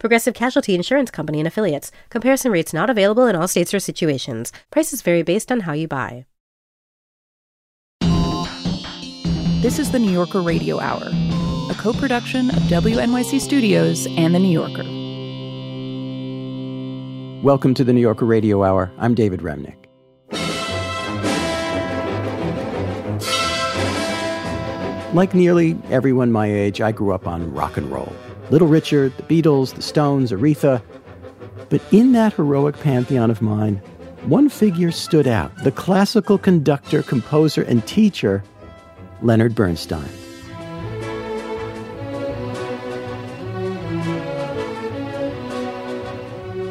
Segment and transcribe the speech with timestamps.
[0.00, 1.92] Progressive Casualty Insurance Company and affiliates.
[2.08, 4.50] Comparison rates not available in all states or situations.
[4.70, 6.24] Prices vary based on how you buy.
[9.60, 11.02] This is the New Yorker Radio Hour,
[11.70, 14.84] a co production of WNYC Studios and The New Yorker.
[17.44, 18.90] Welcome to the New Yorker Radio Hour.
[18.96, 19.76] I'm David Remnick.
[25.12, 28.10] Like nearly everyone my age, I grew up on rock and roll.
[28.50, 30.82] Little Richard, the Beatles, the Stones, Aretha.
[31.68, 33.76] But in that heroic pantheon of mine,
[34.24, 38.42] one figure stood out the classical conductor, composer, and teacher,
[39.22, 40.08] Leonard Bernstein.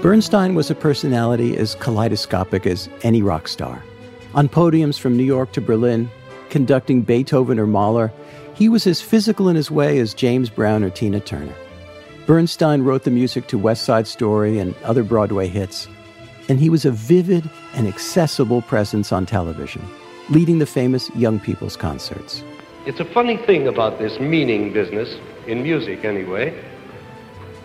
[0.01, 3.83] Bernstein was a personality as kaleidoscopic as any rock star.
[4.33, 6.09] On podiums from New York to Berlin,
[6.49, 8.11] conducting Beethoven or Mahler,
[8.53, 11.53] he was as physical in his way as James Brown or Tina Turner.
[12.29, 15.87] Bernstein wrote the music to West Side Story and other Broadway hits,
[16.47, 19.81] and he was a vivid and accessible presence on television,
[20.29, 22.43] leading the famous Young People's Concerts.
[22.85, 26.53] It's a funny thing about this meaning business, in music anyway.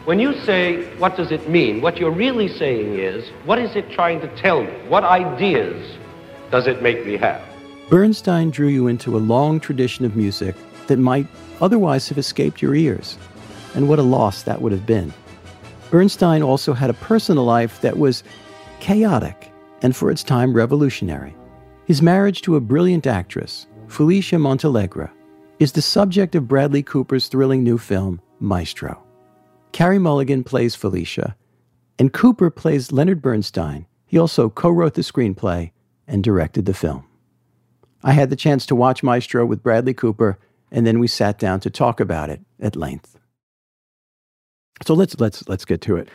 [0.07, 3.91] When you say, what does it mean, what you're really saying is, what is it
[3.91, 4.73] trying to tell me?
[4.89, 5.95] What ideas
[6.51, 7.43] does it make me have?
[7.91, 10.57] Bernstein drew you into a long tradition of music
[10.87, 11.27] that might
[11.61, 13.19] otherwise have escaped your ears
[13.75, 15.13] and what a loss that would have been.
[15.91, 18.25] Bernstein also had a personal life that was
[18.81, 21.35] chaotic and for its time revolutionary.
[21.87, 25.11] His marriage to a brilliant actress, Felicia Montealegre,
[25.59, 29.03] is the subject of Bradley Cooper's thrilling new film, Maestro.
[29.73, 31.37] Carey Mulligan plays Felicia,
[31.99, 33.87] and Cooper plays Leonard Bernstein.
[34.07, 35.73] He also co wrote the screenplay
[36.07, 37.07] and directed the film.
[38.03, 40.39] I had the chance to watch Maestro with Bradley Cooper,
[40.71, 43.19] and then we sat down to talk about it at length.
[44.83, 46.09] So let's let's let's get to it.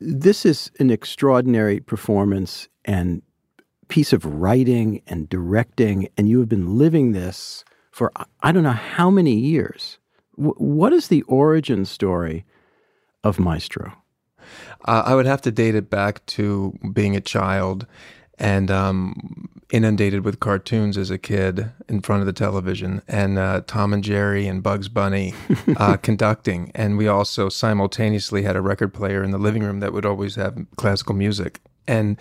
[0.00, 3.22] This is an extraordinary performance and
[3.88, 8.70] piece of writing and directing, and you have been living this for I don't know
[8.70, 9.98] how many years.
[10.36, 12.44] W- what is the origin story
[13.24, 13.92] of Maestro?
[14.86, 17.86] Uh, I would have to date it back to being a child
[18.38, 23.60] and um, inundated with cartoons as a kid in front of the television, and uh,
[23.66, 25.34] Tom and Jerry and Bugs Bunny
[25.76, 26.70] uh, conducting.
[26.74, 30.36] And we also simultaneously had a record player in the living room that would always
[30.36, 31.60] have classical music.
[31.86, 32.16] And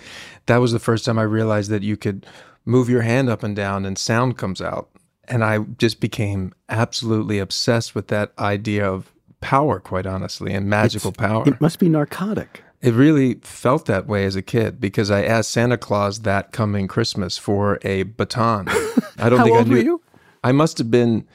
[0.45, 2.25] that was the first time I realized that you could
[2.65, 4.89] move your hand up and down and sound comes out.
[5.29, 11.11] And I just became absolutely obsessed with that idea of power, quite honestly, and magical
[11.11, 11.43] It's- power.
[11.47, 12.63] It must be narcotic.
[12.81, 16.87] It really felt that way as a kid because I asked Santa Claus that coming
[16.87, 18.67] Christmas for a baton.
[19.17, 19.75] I don't How think old I knew.
[19.75, 20.01] were you?
[20.43, 21.25] I must have been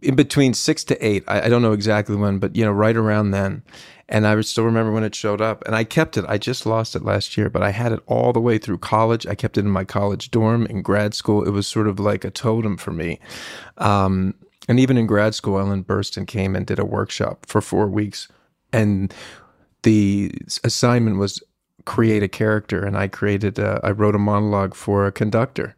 [0.00, 1.24] in between six to eight.
[1.26, 3.62] I, I don't know exactly when, but you know, right around then.
[4.08, 6.24] And I still remember when it showed up, and I kept it.
[6.28, 9.24] I just lost it last year, but I had it all the way through college.
[9.26, 11.44] I kept it in my college dorm in grad school.
[11.46, 13.20] It was sort of like a totem for me.
[13.78, 14.34] Um,
[14.68, 18.26] and even in grad school, Ellen Burstyn came and did a workshop for four weeks,
[18.72, 19.14] and
[19.82, 20.32] the
[20.64, 21.42] assignment was
[21.84, 25.76] create a character and i created a, i wrote a monologue for a conductor.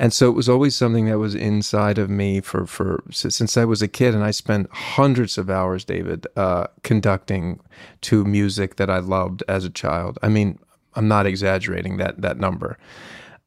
[0.00, 3.64] And so it was always something that was inside of me for for since i
[3.64, 7.60] was a kid and i spent hundreds of hours david uh, conducting
[8.02, 10.18] to music that i loved as a child.
[10.22, 10.58] I mean
[10.94, 12.78] i'm not exaggerating that that number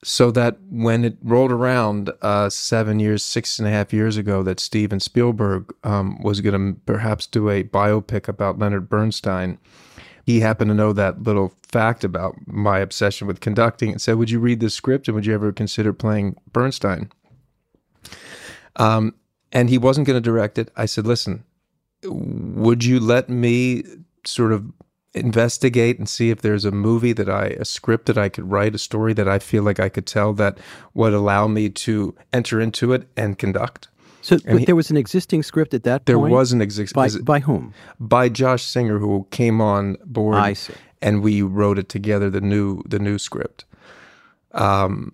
[0.04, 4.42] so that when it rolled around uh, seven years, six and a half years ago,
[4.42, 9.60] that Steven Spielberg um, was going to perhaps do a biopic about Leonard Bernstein,
[10.26, 14.32] he happened to know that little fact about my obsession with conducting and said, Would
[14.32, 17.12] you read this script and would you ever consider playing Bernstein?
[18.78, 19.14] Um,
[19.52, 20.72] and he wasn't going to direct it.
[20.76, 21.44] I said, Listen,
[22.04, 23.84] would you let me
[24.26, 24.72] sort of
[25.14, 28.74] investigate and see if there's a movie that I, a script that I could write,
[28.76, 30.58] a story that I feel like I could tell that
[30.94, 33.88] would allow me to enter into it and conduct?
[34.22, 36.32] So And but he- there was an existing script at that There point.
[36.32, 37.74] was an exist by by whom?
[38.00, 40.36] by Josh Singer who came on board.
[40.38, 40.74] I see.
[41.02, 43.66] And we wrote it together, the new the new script.
[44.54, 45.14] Um,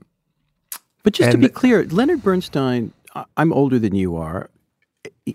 [1.04, 2.92] But just to be clear, Leonard Bernstein,
[3.38, 4.50] I'm older than you are.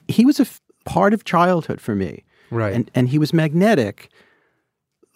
[0.06, 2.24] He was a f- part of childhood for me.
[2.50, 2.74] Right.
[2.74, 4.10] And, and he was magnetic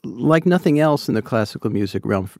[0.06, 2.31] like nothing else in the classical music realm.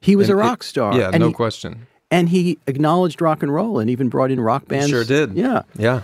[0.00, 0.96] He was And a rock star.
[0.96, 1.86] Yeah, and no he, question.
[2.10, 4.90] And he acknowledged rock and roll and even brought in rock bands.
[4.90, 5.34] Sure did.
[5.34, 5.62] Yeah.
[5.76, 6.02] Yeah.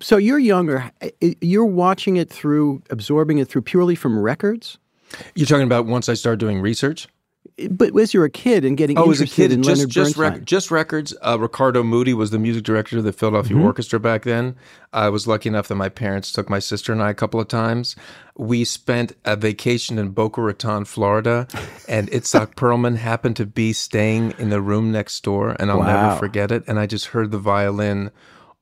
[0.00, 0.90] So you're younger.
[1.40, 4.78] You're watching it through, absorbing it through purely from records.
[5.34, 7.08] You're talking about once I started doing research?
[7.70, 10.16] But as you're a kid and getting Oh, as a kid, in just Leonard just,
[10.16, 10.38] Bernstein.
[10.40, 11.14] rec- just records.
[11.22, 13.66] Uh, Riccardo Muti was the music director of the Philadelphia Mm-hmm.
[13.66, 14.56] Orchestra back then.
[14.92, 17.48] I was lucky enough that my parents took my sister and I a couple of
[17.48, 17.96] times.
[18.36, 21.46] We spent a vacation in Boca Raton, Florida,
[21.88, 26.08] and Itzhak Perlman happened to be staying in the room next door, and I'll Wow.
[26.08, 26.62] never forget it.
[26.66, 28.10] And I just heard the violin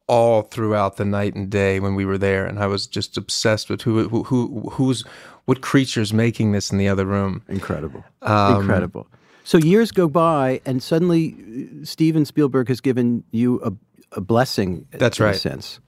[0.06, 3.70] all throughout the night and day when we were there, and I was just obsessed
[3.70, 5.05] with who who, who who's
[5.50, 7.43] what creatures making this in the other room.
[7.49, 8.05] Incredible.
[8.23, 9.08] Um, Incredible.
[9.43, 13.73] So years go by, and suddenly uh, Steven Spielberg has given you a,
[14.12, 14.87] a blessing.
[14.93, 15.37] That's in a right.
[15.37, 15.81] sense.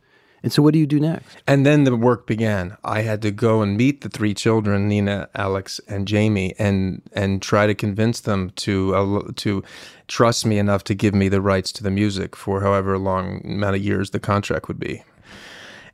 [0.42, 1.44] And so, what do you do next?
[1.46, 2.76] And then the work began.
[2.82, 7.40] I had to go and meet the three children, Nina, Alex, and Jamie, and and
[7.40, 9.62] try to convince them to uh, to
[10.08, 13.76] trust me enough to give me the rights to the music for however long amount
[13.76, 15.04] of years the contract would be.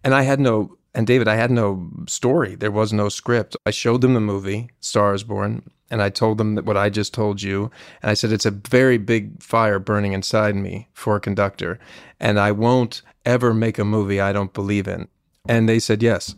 [0.03, 2.55] And I had no and David, I had no story.
[2.55, 3.57] There was no script.
[3.67, 7.15] I showed them the movie Stars Born, and I told them that what I just
[7.15, 7.71] told you,
[8.03, 11.79] and I said it's a very big fire burning inside me for a conductor,
[12.19, 15.09] and I won't ever make a movie I don't believe in.
[15.49, 16.35] And they said yes.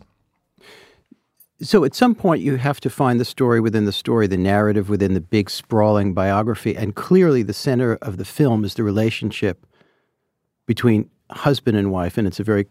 [1.61, 4.89] So, at some point, you have to find the story within the story, the narrative
[4.89, 9.65] within the big sprawling biography, and clearly, the center of the film is the relationship
[10.65, 12.65] between husband and wife, and it's a very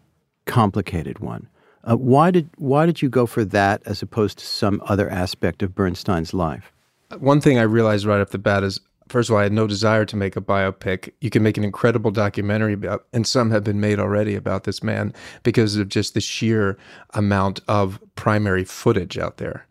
[0.45, 1.47] complicated one.
[1.83, 5.63] Uh, why did why did you go for that as opposed to some other aspect
[5.63, 6.71] of Bernstein's life?
[7.19, 8.79] One thing I realized right off the bat is
[9.11, 11.11] first of all, I had no desire to make a biopic.
[11.19, 14.81] You can make an incredible documentary about, and some have been made already about this
[14.81, 15.13] man
[15.43, 16.77] because of just the sheer
[17.13, 19.67] amount of primary footage out there.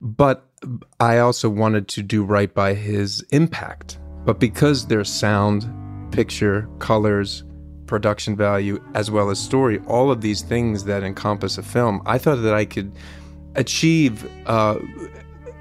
[0.00, 0.46] But
[1.00, 3.98] I also wanted to do right by his impact.
[4.24, 5.66] But because there's sound,
[6.12, 7.44] picture, colors,
[7.86, 12.18] production value, as well as story, all of these things that encompass a film, I
[12.18, 12.92] thought that I could
[13.54, 14.78] achieve uh,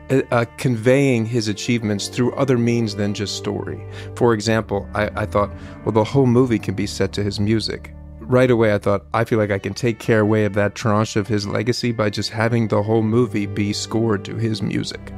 [0.10, 3.86] uh, conveying his achievements through other means than just story.
[4.16, 5.52] For example, I, I thought,
[5.84, 7.94] well, the whole movie can be set to his music.
[8.20, 11.16] Right away, I thought, I feel like I can take care away of that tranche
[11.16, 15.12] of his legacy by just having the whole movie be scored to his music.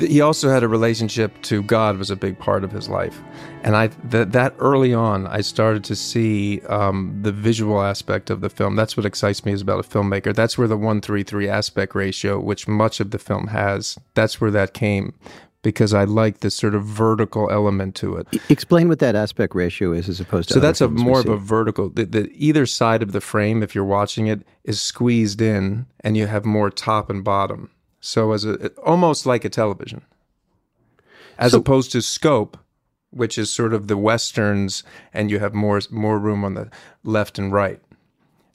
[0.00, 3.20] He also had a relationship to God was a big part of his life,
[3.62, 8.40] and I that that early on I started to see um, the visual aspect of
[8.40, 8.76] the film.
[8.76, 10.34] That's what excites me as about a filmmaker.
[10.34, 14.40] That's where the one three three aspect ratio, which much of the film has, that's
[14.40, 15.14] where that came,
[15.62, 18.28] because I like this sort of vertical element to it.
[18.48, 21.36] Explain what that aspect ratio is as opposed to So that's a more of a
[21.36, 21.88] vertical.
[21.88, 26.16] The, the either side of the frame, if you're watching it, is squeezed in, and
[26.16, 27.70] you have more top and bottom.
[28.00, 30.02] So as a almost like a television,
[31.38, 32.56] as So- opposed to scope,
[33.10, 34.82] which is sort of the westerns,
[35.14, 36.68] and you have more more room on the
[37.02, 37.80] left and right.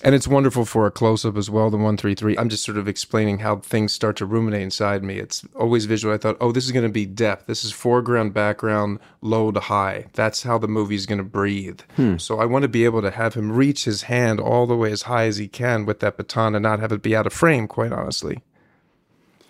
[0.05, 2.37] And it's wonderful for a close up as well, the 133.
[2.37, 5.17] I'm just sort of explaining how things start to ruminate inside me.
[5.17, 6.13] It's always visual.
[6.13, 7.45] I thought, oh, this is going to be depth.
[7.47, 10.07] This is foreground, background, low to high.
[10.11, 11.79] That's how the movie's going to breathe.
[11.95, 12.17] Hmm.
[12.17, 14.91] So I want to be able to have him reach his hand all the way
[14.91, 17.31] as high as he can with that baton and not have it be out of
[17.31, 18.43] frame, quite honestly.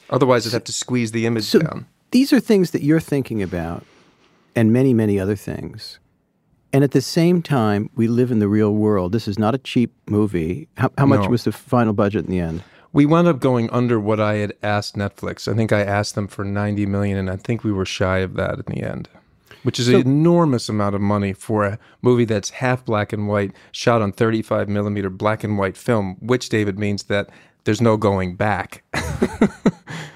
[0.10, 1.86] Otherwise, I'd have to squeeze the image So down.
[2.12, 3.84] these are things that you're thinking about,
[4.56, 6.00] and many, many other things.
[6.72, 9.12] And at the same time, we live in the real world.
[9.12, 10.68] This is not a cheap movie.
[10.78, 11.30] How, how much No.
[11.30, 12.64] was the final budget in the end?
[12.92, 15.52] We wound up going under what I had asked Netflix.
[15.52, 18.34] I think I asked them for 90 million and I think we were shy of
[18.36, 19.08] that in the end.
[19.64, 23.28] Which is So- an enormous amount of money for a movie that's half black and
[23.28, 27.30] white, shot on 35 millimeter black and white film, which David means that
[27.63, 28.84] there's no going back.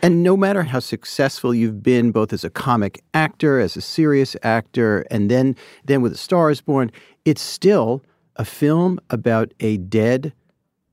[0.01, 4.35] And no matter how successful you've been, both as a comic actor, as a serious
[4.43, 6.91] actor, and then then with A Star Is Born,
[7.25, 8.03] it's still
[8.35, 10.33] a film about a dead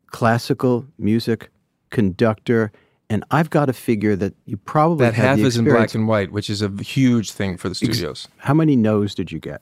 [0.07, 1.51] classical music
[1.91, 2.73] conductor.
[3.11, 6.09] And I've got to figure that you probably that had half is in black and
[6.09, 8.27] white, which is a huge thing for the studios.
[8.39, 9.61] How many no's did you get?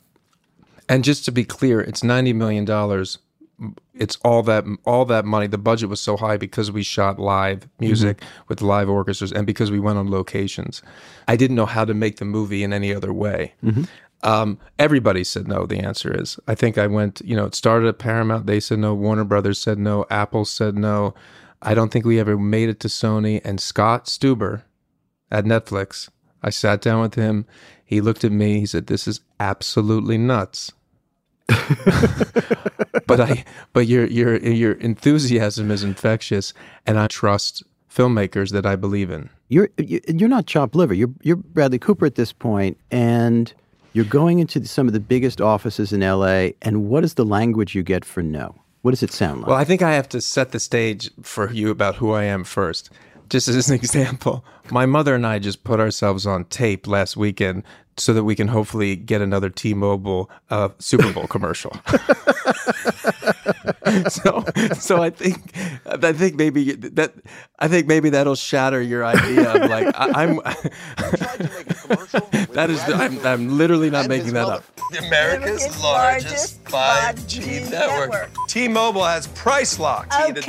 [0.89, 3.19] And just to be clear, it's 90 million dollars.
[3.95, 5.47] It's all that all that money.
[5.47, 9.71] The budget was so high because we shot live music with live orchestras and because
[9.71, 10.83] we went on locations.
[11.29, 13.55] I didn't know how to make the movie in any other way.
[14.23, 15.67] Um, everybody said no.
[15.67, 17.21] The answer is, I think I went.
[17.25, 18.47] You know, it started at Paramount.
[18.47, 18.95] They said no.
[18.95, 20.07] Warner Brothers said no.
[20.11, 21.15] Apple said no.
[21.61, 23.41] I don't think we ever made it to Sony.
[23.45, 24.63] And Scott Stuber
[25.31, 26.09] at Netflix,
[26.43, 27.47] I sat down with him.
[27.85, 28.61] He looked at me.
[28.61, 30.73] He said, "This is absolutely nuts."
[33.17, 36.53] but I but your your your enthusiasm is infectious,
[36.87, 37.63] and I trust
[37.95, 39.29] filmmakers that I believe in.
[39.49, 40.95] You're you're not chopped liver.
[40.95, 43.53] You're you're Bradley Cooper at this point, and
[43.93, 46.55] you're going into some of the biggest offices in L.A.
[46.63, 48.55] And what is the language you get for no?
[48.83, 49.49] What does it sound like?
[49.49, 52.45] Well, I think I have to set the stage for you about who I am
[52.45, 52.91] first.
[53.29, 57.63] Just as an example, my mother and I just put ourselves on tape last weekend
[57.99, 61.73] so that we can hopefully get another T-Mobile uh, Super Bowl commercial.
[64.09, 64.45] so,
[64.79, 65.55] so I think,
[65.87, 67.13] I think maybe that,
[67.59, 70.37] I think maybe that'll shatter your idea of like I, I'm.
[72.53, 74.65] that is, the, I'm, I'm literally not making that up.
[74.99, 78.11] America's America's largest largest 5G 5G network.
[78.11, 78.31] network.
[78.49, 80.13] T-Mobile has price locked.
[80.15, 80.49] You either don't-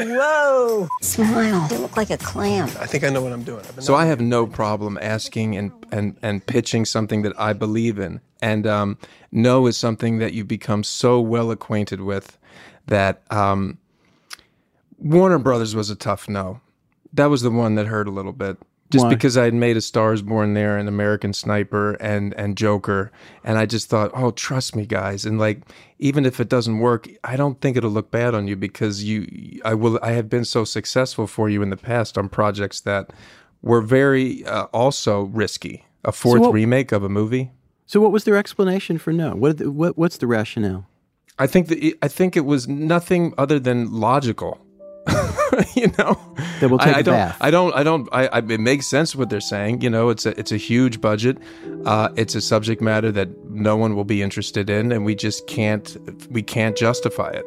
[0.00, 0.88] Okay, whoa.
[1.02, 1.68] Smile.
[1.70, 2.64] You look like a clam.
[2.80, 3.53] I think I know what I'm doing.
[3.58, 7.52] I've been So I have no problem asking and, and, and pitching something that I
[7.52, 8.20] believe in.
[8.42, 8.98] And um,
[9.32, 12.38] no is something that you become so well acquainted with
[12.86, 13.78] that um,
[14.98, 16.60] Warner Brothers was a tough no.
[17.12, 18.58] That was the one that hurt a little bit.
[18.90, 19.10] Just Why?
[19.10, 23.10] because I had made a Stars Born there and American Sniper and and Joker,
[23.42, 25.62] and I just thought, oh, trust me, guys, and like
[25.98, 29.60] even if it doesn't work, I don't think it'll look bad on you because you,
[29.64, 33.10] I will, I have been so successful for you in the past on projects that
[33.64, 35.84] were very uh, also risky.
[36.04, 37.50] A fourth what- remake of a movie.
[37.86, 39.34] so, what was their explanation for no?
[39.34, 40.86] What, what what's the rationale?
[41.38, 44.58] I think that I think it was nothing other than logical.
[45.76, 46.18] you know,
[46.60, 47.36] That we'll I- take I a don't, bath.
[47.40, 47.74] I don't.
[47.74, 48.08] I don't.
[48.12, 48.38] I, I.
[48.38, 49.82] It makes sense what they're saying.
[49.82, 51.36] You know, it's a it's a huge budget.
[51.84, 55.46] Uh, it's a subject matter that no one will be interested in, and we just
[55.46, 55.96] can't
[56.30, 57.44] we can't justify it.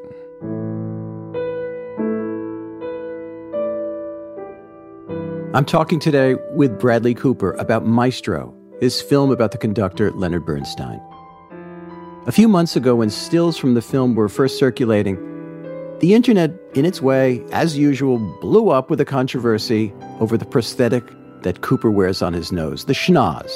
[5.58, 11.02] I'm talking today with Bradley Cooper about Maestro, his film about the conductor Leonard Bernstein.
[12.28, 15.16] A few months ago, when stills from the film were first circulating,
[15.98, 21.04] the internet, in its way, as usual, blew up with a controversy over the prosthetic
[21.42, 23.52] that Cooper wears on his nose, the schnoz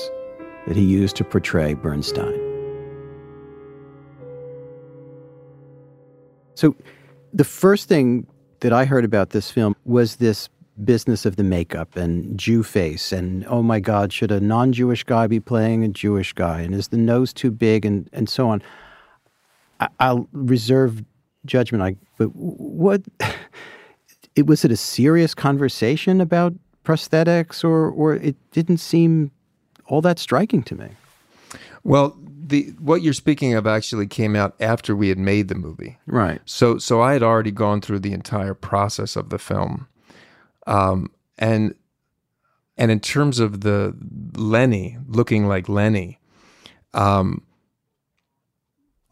[0.66, 2.34] that he used to portray Bernstein.
[6.56, 6.76] So,
[7.32, 8.26] the first thing
[8.62, 10.50] that I heard about this film was this
[10.86, 15.28] business of the makeup and Jew face and oh my God, should a non-Jewish guy
[15.28, 18.62] be playing a Jewish guy and is the nose too big and and so on.
[19.80, 21.04] I, I'll reserve
[21.46, 21.84] judgment.
[21.84, 23.02] I but what
[24.36, 29.32] it was it a serious conversation about prosthetics or or it didn't seem
[29.88, 30.90] all that striking to me.
[31.84, 32.16] Well,
[32.52, 35.98] the what you're speaking of actually came out after we had made the movie.
[36.06, 36.42] Right.
[36.46, 39.88] So so I had already gone through the entire process of the film,
[40.72, 41.76] um, and
[42.78, 43.96] and in terms of the
[44.36, 46.20] Lenny looking like Lenny,
[46.94, 47.44] um,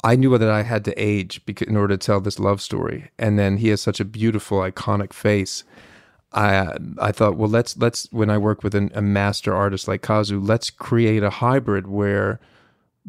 [0.03, 3.11] I knew that I had to age because in order to tell this love story.
[3.19, 5.65] And then he has such a beautiful, iconic face.
[6.31, 10.01] I I thought, well, let's let's when I work with an, a master artist like
[10.01, 12.39] Kazu, let's create a hybrid where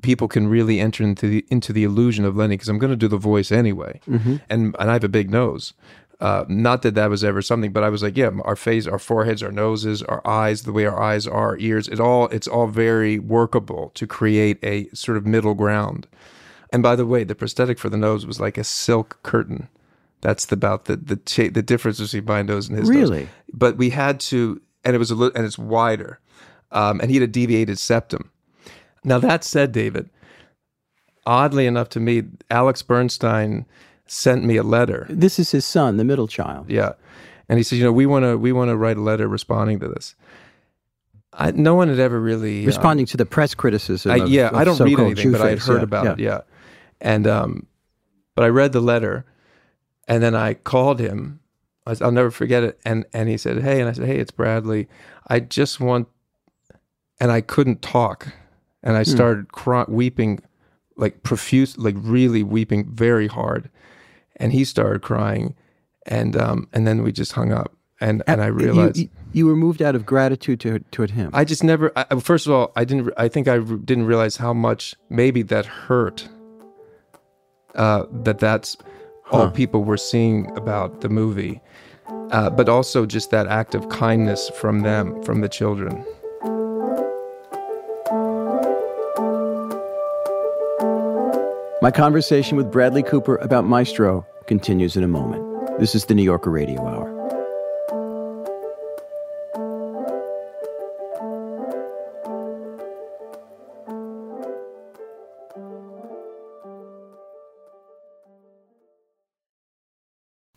[0.02, 2.96] people can really enter into the into the illusion of Lenny because I'm going to
[2.96, 4.00] do the voice anyway,
[4.48, 5.74] and and I have a big nose.
[6.20, 8.98] Uh, not that that was ever something, but I was like, yeah, our face, our
[8.98, 12.46] foreheads, our noses, our eyes, the way our eyes are, our ears, it all it's
[12.46, 16.06] all very workable to create a sort of middle ground.
[16.72, 19.68] And by the way, the prosthetic for the nose was like a silk curtain.
[20.20, 22.98] That's about the the cha- the difference between my nose and his nose.
[22.98, 23.28] Really?
[23.54, 26.20] But we had to, and it was a little, and it's wider,
[26.70, 28.30] um, and he had a deviated septum.
[29.04, 30.10] Now that said, David,
[31.24, 33.64] oddly enough to me, Alex Bernstein
[34.12, 35.06] sent me a letter.
[35.08, 36.68] This is his son, the middle child.
[36.68, 36.92] Yeah,
[37.48, 39.78] and he said, you know, we want to we want to write a letter responding
[39.80, 40.14] to this.
[41.32, 44.10] I, no one had ever really uh, Responding to the press criticism.
[44.10, 46.12] I, of- yeah, of I don't read anything, but I had heard Yeah, about yeah.
[46.12, 46.18] it.
[46.18, 46.40] Yeah,
[47.00, 47.66] and um,
[48.34, 49.24] but I read the letter,
[50.08, 51.38] and then I called him.
[51.86, 52.80] I, I'll never forget it.
[52.84, 54.88] And and he said, "Hey," and I said, "Hey, it's Bradley.
[55.28, 56.08] I just want,"
[57.20, 58.26] and I couldn't talk,
[58.82, 59.00] and Hmm.
[59.00, 60.40] I started cry- weeping,
[60.96, 63.70] like profuse, like really weeping very hard,
[64.40, 65.54] and he started crying,
[66.06, 68.96] and um, and then we just hung up, and and I realized.
[68.96, 71.30] you, you were moved out of gratitude to, toward him.
[71.32, 71.92] I just never.
[71.94, 73.12] I, first of all, I didn't.
[73.16, 76.28] I think I didn't realize how much maybe that hurt.
[77.76, 78.76] Uh, that that's
[79.30, 79.50] all Huh.
[79.50, 81.60] people were seeing about the movie,
[82.32, 86.04] uh, but also just that act of kindness from them, from the children.
[91.82, 95.78] My conversation with Bradley Cooper about Maestro continues in a moment.
[95.78, 97.08] This is the New Yorker Radio Hour.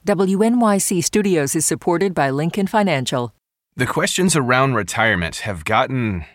[0.05, 3.33] WNYC Studios is supported by Lincoln Financial.
[3.77, 6.25] The questions around retirement have gotten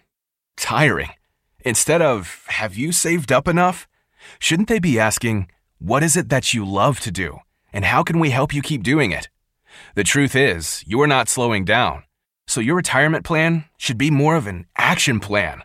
[0.57, 1.11] tiring.
[1.61, 3.87] Instead of, have you saved up enough?
[4.39, 7.39] Shouldn't they be asking, what is it that you love to do?
[7.73, 9.29] And how can we help you keep doing it?
[9.95, 12.05] The truth is, you're not slowing down.
[12.47, 15.63] So your retirement plan should be more of an action plan,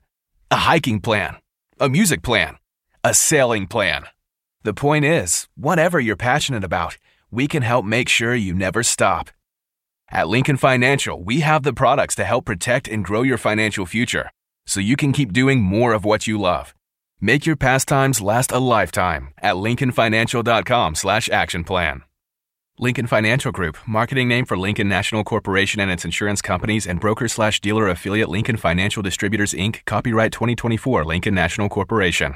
[0.52, 1.38] a hiking plan,
[1.80, 2.58] a music plan,
[3.04, 4.06] a sailing plan.
[4.64, 6.98] The point is, whatever you're passionate about,
[7.32, 9.30] we can help make sure you never stop.
[10.10, 14.30] At Lincoln Financial, we have the products to help protect and grow your financial future
[14.66, 16.76] so you can keep doing more of what you love.
[17.24, 22.02] Make your pastimes last a lifetime at lincolnfinancial.com slash action plan.
[22.78, 27.30] Lincoln Financial Group, marketing name for Lincoln National Corporation and its insurance companies and broker
[27.30, 32.36] slash dealer affiliate Lincoln Financial Distributors Inc., copyright 2024 Lincoln National Corporation.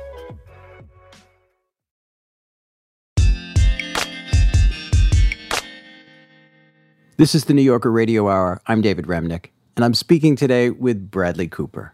[7.21, 8.63] This is the New Yorker Radio Hour.
[8.65, 11.93] I'm David Remnick, and I'm speaking today with Bradley Cooper.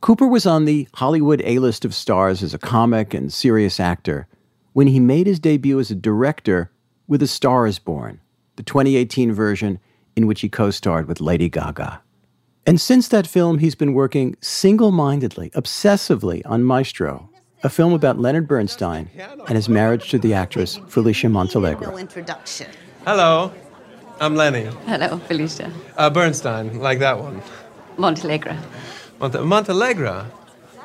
[0.00, 4.28] Cooper was on the Hollywood A list of stars as a comic and serious actor
[4.72, 6.70] when he made his debut as a director
[7.08, 8.20] with A Star is Born,
[8.54, 9.80] the 2018 version
[10.14, 12.00] in which he co starred with Lady Gaga.
[12.64, 17.28] And since that film, he's been working single mindedly, obsessively on Maestro,
[17.64, 19.10] a film about Leonard Bernstein
[19.48, 21.26] and his marriage to the actress Felicia
[21.96, 22.68] introduction.
[23.04, 23.52] Hello,
[24.18, 24.64] I'm Lenny.
[24.86, 25.70] Hello, Felicia.
[25.96, 27.42] Uh, Bernstein, like that one.
[27.98, 28.56] Montealegre.
[29.20, 30.26] Monte- Montealegre?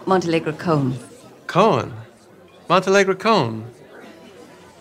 [0.06, 0.98] Montealegre Cohn.
[1.48, 1.94] Cohen.
[2.70, 3.66] Montealegre Cohen.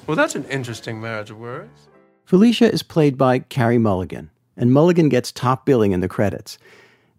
[0.06, 1.86] Well, that's an interesting marriage of words.
[2.24, 6.58] Felicia is played by Carey Mulligan, and Mulligan gets top billing in the credits.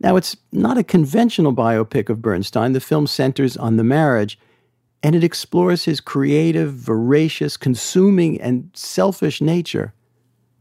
[0.02, 2.74] Now, it's not a conventional biopic of Bernstein.
[2.74, 4.38] The film centers on the marriage,
[5.04, 9.94] and it explores his creative, voracious, consuming, and selfish nature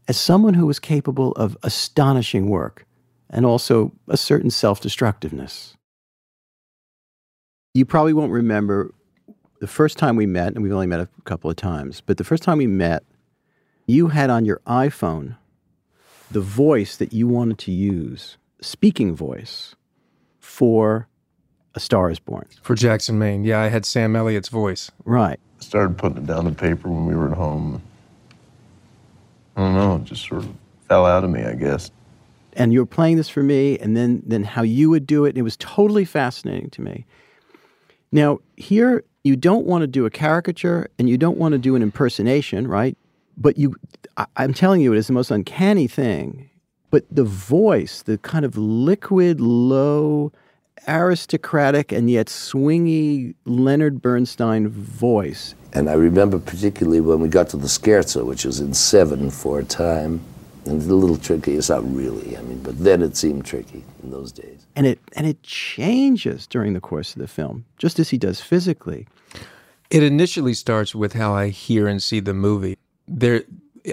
[0.07, 2.85] as someone who was capable of astonishing work
[3.29, 5.77] and also a certain self destructiveness.
[7.73, 8.93] You probably won't remember
[9.61, 12.23] the first time we met, and we've only met a couple of times, but the
[12.23, 13.03] first time we met,
[13.85, 15.37] you had on your iPhone
[16.31, 19.75] the voice that you wanted to use, speaking voice,
[20.39, 21.07] for
[21.75, 22.47] A Star is Born.
[22.61, 23.43] For Jackson, Maine.
[23.43, 24.91] Yeah, I had Sam Elliott's voice.
[25.05, 25.39] Right.
[25.59, 27.81] I Started putting it down to paper when we were at home.
[29.55, 30.53] I don't know, it just sort of
[30.87, 31.91] fell out of me, I guess.
[32.53, 35.37] And you were playing this for me, and then, then how you would do it.
[35.37, 37.05] It was totally fascinating to me.
[38.11, 41.75] Now, here, you don't want to do a caricature and you don't want to do
[41.75, 42.97] an impersonation, right?
[43.37, 43.75] But you,
[44.17, 46.49] I, I'm telling you, it is the most uncanny thing.
[46.89, 50.33] But the voice, the kind of liquid, low,
[50.87, 55.55] aristocratic, and yet swingy Leonard Bernstein voice.
[55.73, 59.59] And I remember particularly when we got to the scherzo, which was in seven for
[59.59, 60.21] a time.
[60.65, 61.55] And it's a little tricky.
[61.55, 64.67] It's not really, I mean, but then it seemed tricky in those days.
[64.75, 68.39] And it and it changes during the course of the film, just as he does
[68.39, 69.07] physically.
[69.89, 72.77] It initially starts with how I hear and see the movie.
[73.07, 73.43] There,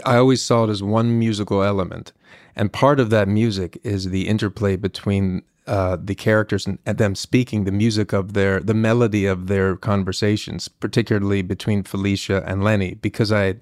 [0.05, 2.13] I always saw it as one musical element,
[2.55, 7.15] and part of that music is the interplay between uh, the characters and, and them
[7.15, 12.95] speaking the music of their the melody of their conversations, particularly between Felicia and Lenny,
[12.95, 13.61] because I had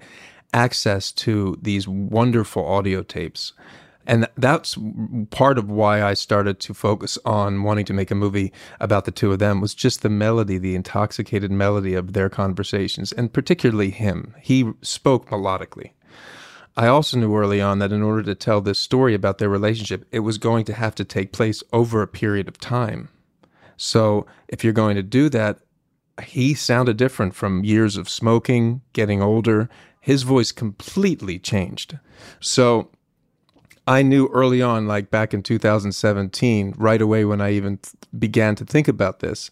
[0.53, 3.53] access to these wonderful audio tapes.
[4.09, 4.77] And that's
[5.31, 9.11] part of why I started to focus on wanting to make a movie about the
[9.11, 13.89] two of them was just the melody, the intoxicated melody of their conversations, and particularly
[13.89, 14.33] him.
[14.41, 15.91] He spoke melodically.
[16.77, 20.05] I also knew early on that in order to tell this story about their relationship,
[20.11, 23.09] it was going to have to take place over a period of time.
[23.77, 25.57] So if you're going to do that,
[26.23, 29.69] he sounded different from years of smoking, getting older.
[29.99, 31.97] His voice completely changed.
[32.39, 32.91] So
[33.87, 38.53] I knew early on, like back in 2017, right away when I even th- began
[38.55, 39.49] to think about this,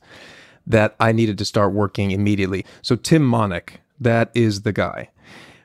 [0.68, 2.66] that I needed to start working immediately.
[2.84, 5.10] So Tim Monich, that is the guy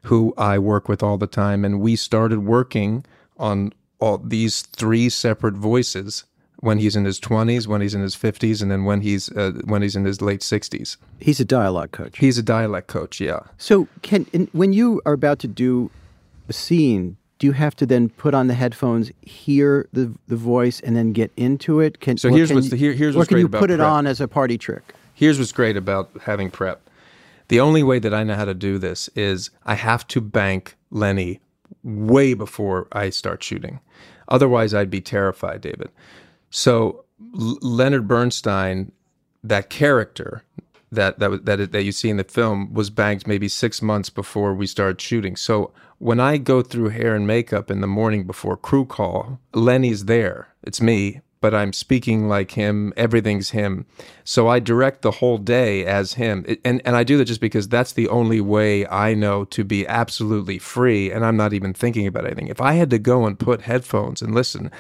[0.03, 3.05] who I work with all the time, and we started working
[3.39, 6.25] on all these three separate voices
[6.61, 9.53] when he's in his 20s, when he's in his 50s, and then when he's uh,
[9.65, 10.97] when he's in his late 60s.
[11.19, 12.19] He's a dialogue coach.
[12.19, 13.41] He's a dialect coach, yeah.
[13.59, 15.91] So, can when you are about to do
[16.49, 20.81] a scene, do you have to then put on the headphones, hear the the voice,
[20.81, 22.01] and then get into it?
[22.01, 23.89] Can So here's can what's the- here- here's or what's can you put it prep.
[23.89, 24.95] on as a party trick?
[25.15, 26.81] Here's what's great about having prep.
[27.51, 30.77] The only way that I know how to do this is I have to bank
[30.93, 31.41] Lenny
[31.83, 33.81] way before I start shooting.
[34.29, 35.91] Otherwise, I'd be terrified, David.
[36.51, 38.93] So L- Leonard Bernstein,
[39.43, 40.45] that character
[40.93, 44.55] that that that that you see in the film was banked maybe six months before
[44.55, 45.35] we started shooting.
[45.35, 50.05] So when I go through hair and makeup in the morning before crew call, Lenny's
[50.05, 50.55] there.
[50.63, 52.93] It's me, but I'm speaking like him.
[52.97, 53.87] Everything's him.
[54.25, 57.69] So I direct the whole day as him, and and I do that just because
[57.69, 62.07] that's the only way I know to be absolutely free, and I'm not even thinking
[62.07, 62.49] about anything.
[62.49, 64.71] If I had to go and put headphones and listen,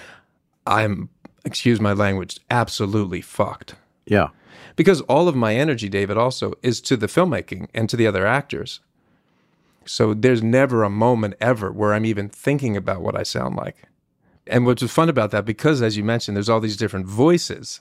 [0.66, 1.08] I'm
[1.44, 4.28] excuse my language, absolutely fucked Yeah.
[4.76, 8.26] because all of my energy, David, also is to the filmmaking and to the other
[8.26, 8.80] actors.
[9.86, 13.76] So there's never a moment ever where I'm even thinking about what I sound like.
[14.50, 17.80] And what's fun about that, because as you mentioned, there's all these different voices.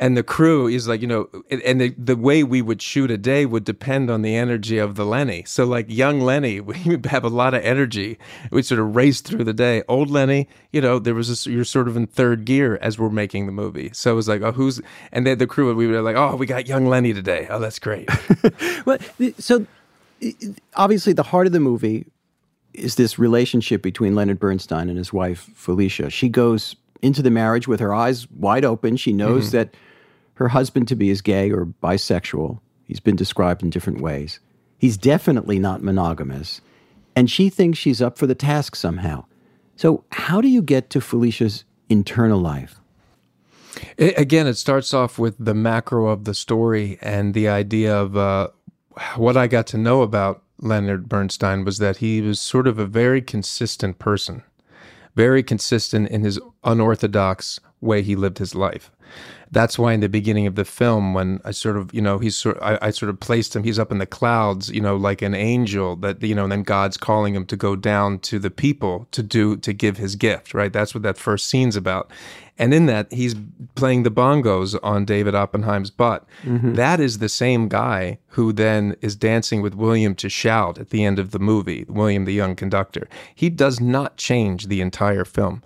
[0.00, 3.18] And the crew is like, you know, and the, the way we would shoot a
[3.18, 5.42] day would depend on the energy of the Lenny.
[5.44, 8.16] So, like young Lenny, we have a lot of energy.
[8.52, 9.82] We'd sort of race through the day.
[9.88, 13.10] Old Lenny, you know, there was this, you're sort of in third gear as we're
[13.10, 13.90] making the movie.
[13.92, 14.80] So it was like, oh, who's,
[15.10, 17.48] and then the crew, we were like, oh, we got young Lenny today.
[17.50, 18.08] Oh, that's great.
[18.84, 18.98] Well,
[19.38, 19.66] so
[20.74, 22.06] obviously, the heart of the movie
[22.78, 26.10] is this relationship between Leonard Bernstein and his wife Felicia.
[26.10, 28.96] She goes into the marriage with her eyes wide open.
[28.96, 29.52] She knows Mhm.
[29.52, 29.74] that
[30.34, 32.60] her husband to be is gay or bisexual.
[32.84, 34.40] He's been described in different ways.
[34.78, 36.60] He's definitely not monogamous,
[37.16, 39.24] and she thinks she's up for the task somehow.
[39.76, 42.80] So, how do you get to Felicia's internal life?
[43.96, 48.16] It, again, it starts off with the macro of the story and the idea of
[48.16, 48.48] uh,
[49.16, 52.86] what I got to know about Leonard Bernstein was that he was sort of a
[52.86, 54.42] very consistent person,
[55.14, 58.90] very consistent in his unorthodox way he lived his life.
[59.50, 62.36] That's why in the beginning of the film, when I sort of, you know, he's
[62.36, 63.64] sort, I, I sort of placed him.
[63.64, 65.96] He's up in the clouds, you know, like an angel.
[65.96, 69.22] That you know, and then God's calling him to go down to the people to
[69.22, 70.54] do to give his gift.
[70.54, 70.72] Right.
[70.72, 72.10] That's what that first scene's about.
[72.60, 73.36] And in that, he's
[73.76, 76.26] playing the bongos on David Oppenheim's butt.
[76.44, 76.74] Mhm.
[76.74, 81.04] That is the same guy who then is dancing with William to shout at the
[81.04, 81.84] end of the movie.
[81.88, 83.08] William, the young conductor.
[83.34, 85.62] He does not change the entire film.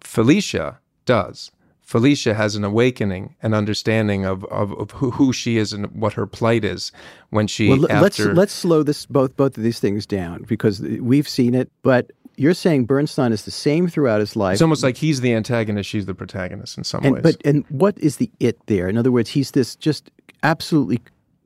[0.00, 1.50] Felicia does.
[1.88, 6.12] Felicia has an awakening, an understanding of, of, of who, who she is and what
[6.12, 6.92] her plight is
[7.30, 10.82] when she well, l- let's let's slow this both both of these things down because
[10.82, 11.72] we've seen it.
[11.80, 14.52] But you're saying Bernstein is the same throughout his life.
[14.52, 17.22] it's almost like he's the antagonist, she's the protagonist in some and, ways.
[17.22, 18.86] But and what is the it there?
[18.90, 20.10] In other words, he's this just
[20.42, 21.00] absolutely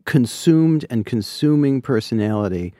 [0.06, 2.74] consumed and consuming personality,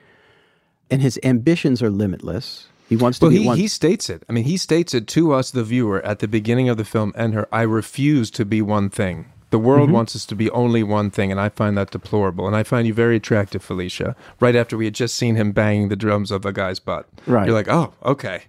[0.91, 2.67] and his ambitions are limitless.
[2.89, 4.23] He wants to well, be he, he states it.
[4.29, 7.11] I mean, he states it to us, the viewer, at the beginning of the film
[7.15, 7.47] and her.
[7.51, 9.25] I refuse to be one thing.
[9.49, 9.93] The world Mhm.
[9.93, 12.47] wants us to be only one thing, and I find that deplorable.
[12.47, 14.15] And I find you very attractive, Felicia.
[14.39, 17.45] Right after we had just seen him banging the drums of a guy's butt, Right.
[17.45, 18.43] You're like, oh, okay.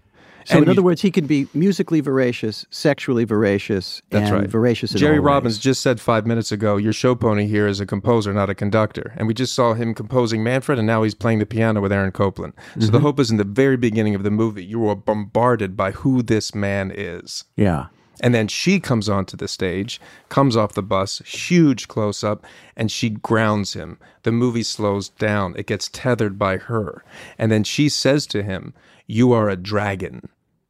[0.44, 4.48] So, And in other words, he can be musically voracious, sexually voracious, That's and right.
[4.50, 4.92] voracious.
[4.92, 5.62] In Jerry Robbins ways.
[5.62, 9.12] just said five minutes ago, your show pony here is a composer, not a conductor.
[9.16, 12.12] And we just saw him composing Manfred, and now he's playing the piano with Aaron
[12.12, 12.52] Copland.
[12.78, 13.02] So the Mhm.
[13.02, 16.54] hope is in the very beginning of the movie, you are bombarded by who this
[16.54, 17.44] man is.
[17.56, 17.86] Yeah.
[18.20, 22.44] And then she comes onto the stage, comes off the bus, huge close up,
[22.76, 23.98] and she grounds him.
[24.22, 25.54] The movie slows down.
[25.56, 27.04] It gets tethered by her.
[27.38, 28.72] And then she says to him,
[29.06, 30.28] You are a dragon,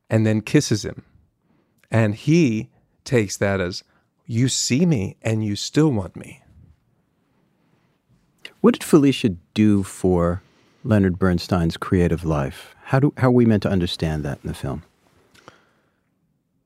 [0.08, 1.04] and then kisses him.
[1.90, 2.70] And he
[3.04, 3.84] takes that as,
[4.26, 6.42] You see me and you still want me.
[8.60, 10.42] What did Felicia do for
[10.82, 12.74] Leonard Bernstein's creative life?
[12.84, 14.84] How do how are we meant to understand that in the film?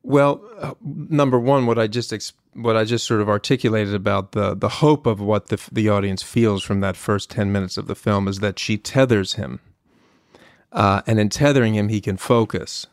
[0.02, 2.12] Well, uh, number one, what I just
[2.54, 6.22] what I just sort of articulated about the the hope of what the the audience
[6.22, 9.60] feels from that first ten minutes of the film is that she tethers him,
[10.72, 12.86] uh, and in tethering him, he can focus.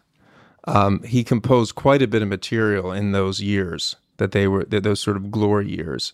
[0.68, 5.00] Um, he composed quite a bit of material in those years that they were those
[5.00, 6.14] sort of glory years,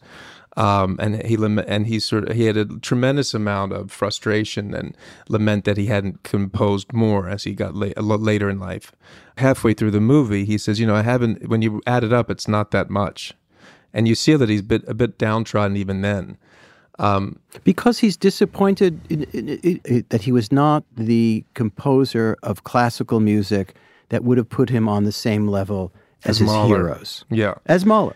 [0.58, 4.98] um, and he and he sort of he had a tremendous amount of frustration and
[5.30, 8.92] lament that he hadn't composed more as he got la- later in life.
[9.38, 11.48] Halfway through the movie, he says, "You know, I haven't.
[11.48, 13.34] When you add it up, it's not that much,"
[13.94, 16.38] and you see that he's a bit a bit downtrodden even then.
[17.00, 19.50] Um, Because he's disappointed in, in,
[19.86, 23.74] in, that he was not the composer of classical music
[24.10, 25.92] that would have put him on the same level
[26.26, 26.78] as, his Mahler.
[26.78, 27.26] heroes.
[27.32, 27.56] Yeah.
[27.66, 28.16] As Mahler.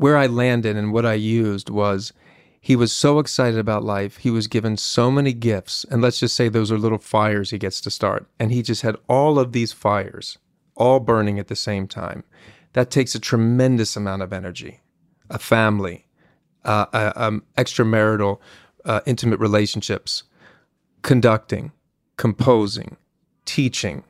[0.00, 2.14] Where I landed and what I used was
[2.58, 4.16] he was so excited about life.
[4.16, 5.84] He was given so many gifts.
[5.90, 8.26] And let's just say those are little fires he gets to start.
[8.38, 10.38] And he just had all of these fires
[10.74, 12.24] all burning at the same time.
[12.72, 14.80] That takes a tremendous amount of energy.
[15.28, 16.06] A family,
[16.64, 18.38] uh, uh, um, extramarital,
[18.86, 20.22] uh, intimate relationships,
[21.02, 21.72] conducting,
[22.16, 22.96] composing,
[23.44, 24.04] teaching,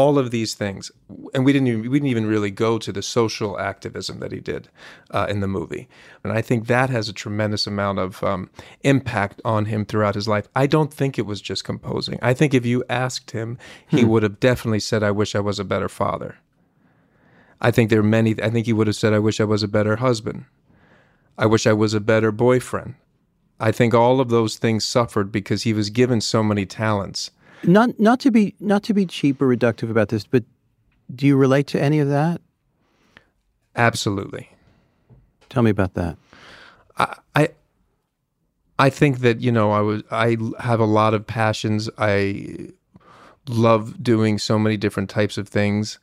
[0.00, 0.90] all of these things,
[1.34, 4.40] and we didn't even, we didn't even really go to the social activism that he
[4.40, 4.68] did
[5.12, 5.88] uh, in the movie,
[6.24, 8.50] and I think that has a tremendous amount of um,
[8.82, 10.48] impact on him throughout his life.
[10.56, 12.18] I don't think it was just composing.
[12.22, 14.08] I think if you asked him, he Hmm.
[14.08, 16.36] would have definitely said, "I wish I was a better father."
[17.60, 18.30] I think there are many.
[18.42, 20.44] I think he would have said, "I wish I was a better husband."
[21.38, 22.94] I wish I was a better boyfriend.
[23.60, 27.30] I think all of those things suffered because he was given so many talents.
[27.62, 30.44] Not not to be not to be cheap or reductive about this, but
[31.14, 32.40] do you relate to any of that?
[33.76, 34.50] Absolutely.
[35.48, 36.16] Tell me about that.
[36.98, 37.48] I, I
[38.78, 41.88] I think that you know I was I have a lot of passions.
[41.98, 42.70] I
[43.48, 45.98] love doing so many different types of things,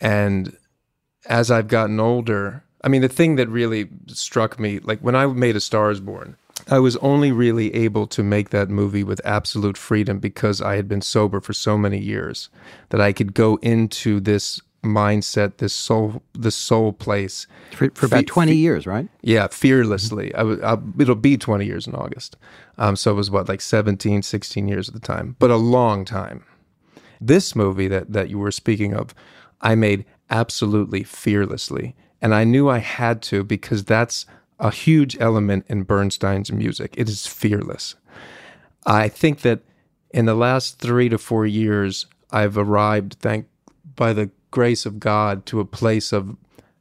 [0.00, 0.56] and
[1.26, 5.26] as I've gotten older, I mean the thing that really struck me, like when I
[5.26, 6.36] made A Star Is Born,
[6.70, 10.88] I was only really able to make that movie with absolute freedom because I had
[10.88, 12.48] been sober for so many years
[12.90, 18.20] that I could go into this mindset, this soul, this soul place For, for about
[18.20, 19.08] Fe- 20 fe- years, right?
[19.22, 20.34] yeah, fearlessly.
[20.34, 22.36] I, w- I it'll be 20 years in August.
[22.78, 26.04] Um, so it was what, like 17, 16 years at the time, but a long
[26.04, 26.44] time.
[27.20, 29.14] This movie that, that you were speaking of,
[29.60, 31.94] I made absolutely fearlessly.
[32.20, 34.26] And I knew I had to because that's
[34.62, 36.94] a huge element in Bernstein's music.
[36.96, 37.96] It is fearless.
[38.86, 39.60] I think that
[40.10, 43.46] in the last three to four years, I've arrived, thank
[43.96, 46.36] by the grace of God, to a place of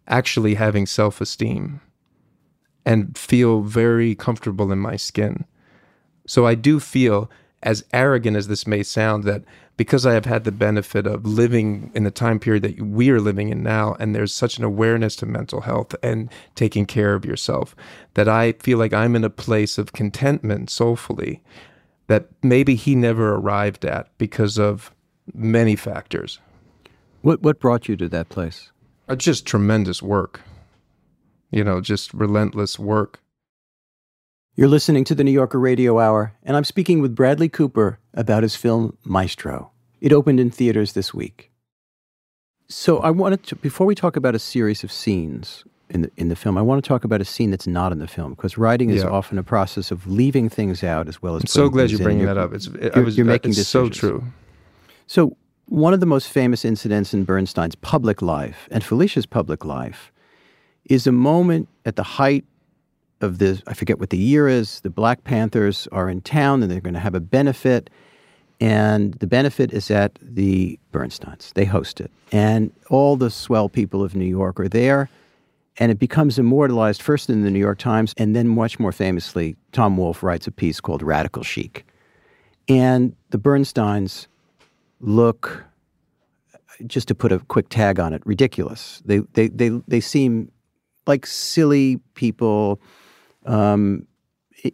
[0.08, 1.82] actually having self esteem
[2.86, 5.46] and feel very comfortable in my skin.
[6.28, 7.32] So I do feel,
[7.64, 9.44] as arrogant as this may sound, that
[9.82, 13.20] because I have had the benefit of living in the time period that we are
[13.20, 17.26] living in now, and there's such an awareness to mental health and taking care of
[17.26, 17.76] yourself,
[18.14, 21.42] that I feel like I'm in a place of contentment soulfully
[22.06, 24.94] that maybe he never arrived at because of
[25.34, 26.38] many factors.
[27.24, 28.72] What what brought you to that place?
[29.10, 30.42] Uh, Just tremendous work.
[31.50, 33.20] You know, just relentless work.
[34.54, 38.44] You're listening to the New Yorker Radio Hour, and I'm speaking with Bradley Cooper about
[38.44, 39.71] his film Maestro.
[40.02, 41.52] It opened in theaters this week.
[42.68, 46.30] So I wanted to, before we talk about a series of scenes in the, in
[46.30, 48.58] the film, I want to talk about a scene that's not in the film because
[48.58, 49.10] writing is Yeah.
[49.10, 51.44] often a process of leaving things out as well as.
[51.44, 52.54] I'm so glad you're bringing You're- that up.
[52.54, 54.24] It's I you're, was you're uh, making it's so true.
[55.08, 55.36] So,
[55.66, 60.12] one of the most famous incidents in Bernstein's public life and Felicia's public life
[60.86, 62.44] is a moment at the height
[63.22, 66.72] of the, I forget what the year is, the Black Panthers are in town and
[66.72, 67.90] they're going to have a benefit.
[68.62, 71.52] And the benefit is at the Bernsteins.
[71.54, 72.12] They host it.
[72.32, 75.10] And all the swell people of New York are there.
[75.78, 79.56] And it becomes immortalized first in the New York Times, and then much more famously,
[79.72, 81.86] Tom Wolfe writes a piece called Radical Chic.
[82.68, 84.28] And the Bernsteins
[85.00, 85.66] look,
[86.86, 89.02] just to put a quick tag on it, ridiculous.
[89.06, 90.52] They they they they seem
[91.08, 92.80] like silly people,
[93.46, 94.06] um,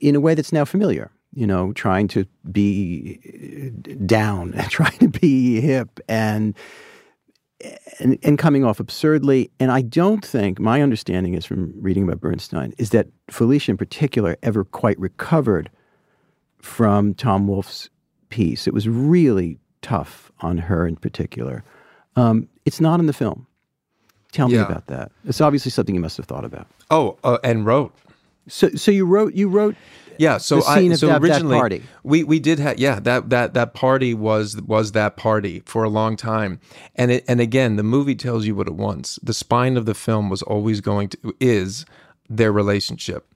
[0.01, 1.09] in a way that's now familiar.
[1.37, 3.19] You know, trying to be
[4.07, 6.55] down, trying to be hip, and
[7.99, 9.51] and, and coming off absurdly.
[9.59, 13.77] And I don't think my understanding is from reading about Bernstein is that Felicia in
[13.77, 15.69] particular ever quite recovered
[16.59, 17.89] from Tom Wolfe's
[18.29, 18.67] piece.
[18.67, 21.63] It was really tough on her in particular.
[22.15, 23.45] Um, it's not in the film.
[24.31, 24.65] Tell me Yeah.
[24.65, 25.11] about that.
[25.25, 26.67] It's obviously something you must have thought about.
[26.89, 27.93] Oh, uh, and wrote.
[28.47, 29.75] So, so you wrote you wrote
[30.19, 31.83] Yeah, so I so that, that originally party.
[32.03, 35.89] we we did have yeah that that that party was was that party for a
[35.89, 36.59] long time,
[36.95, 39.19] and it and again the movie tells you what it wants.
[39.23, 41.85] The spine of the film was always going to is
[42.29, 43.33] their relationship,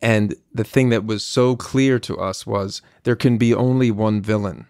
[0.00, 4.20] and the thing that was so clear to us was there can be only one
[4.20, 4.66] villain.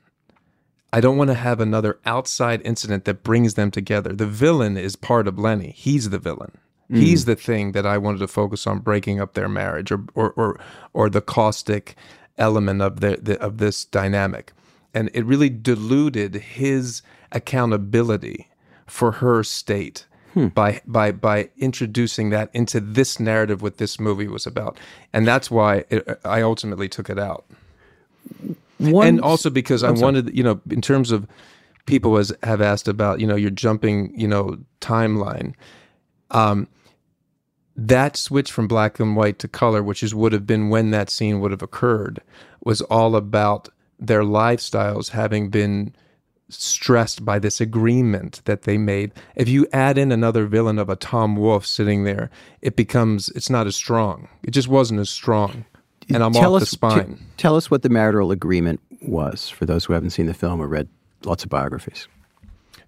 [0.93, 4.13] I don't want to have another outside incident that brings them together.
[4.13, 5.73] The villain is part of Lenny.
[5.77, 6.53] He's the villain.
[6.91, 6.97] Mm.
[6.99, 10.33] He's the thing that I wanted to focus on breaking up their marriage or or
[10.33, 10.61] or,
[10.93, 11.97] or the caustic
[12.39, 14.53] element of the, the of this dynamic.
[14.93, 18.49] And it really diluted his accountability
[18.87, 20.49] for her state Hmm.
[20.49, 24.77] by by by introducing that into this narrative what this movie was about.
[25.13, 27.45] And that's why it, I ultimately took it out
[28.79, 31.27] One- and also because I wanted, you know, in terms of
[31.87, 35.55] people has have asked about, you know, your jumping, you know, timeline.
[36.35, 36.69] Um,
[37.77, 41.11] that switch from black and white to color, which is would have been when that
[41.11, 42.21] scene would have occurred,
[42.63, 43.69] was all about
[43.99, 45.95] their lifestyles having been
[46.49, 49.13] stressed by this agreement that they made.
[49.35, 53.51] If you add in another villain of a Tom Wolfe sitting there, it becomes it's
[53.51, 54.29] not as strong.
[54.43, 55.65] It just wasn't as strong.
[56.11, 57.17] And I'm tell off us, the spine.
[57.17, 60.61] t- tell us what the marital agreement was for those who haven't seen the film
[60.61, 60.89] or read
[61.25, 62.09] lots of biographies.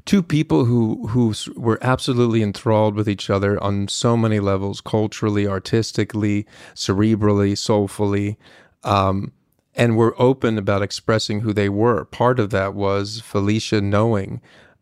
[0.06, 5.46] Two people who who were absolutely enthralled with each other on so many levels culturally
[5.46, 8.38] artistically cerebrally soulfully
[8.84, 9.32] um,
[9.74, 14.40] and were open about expressing who they were part of that was felicia knowing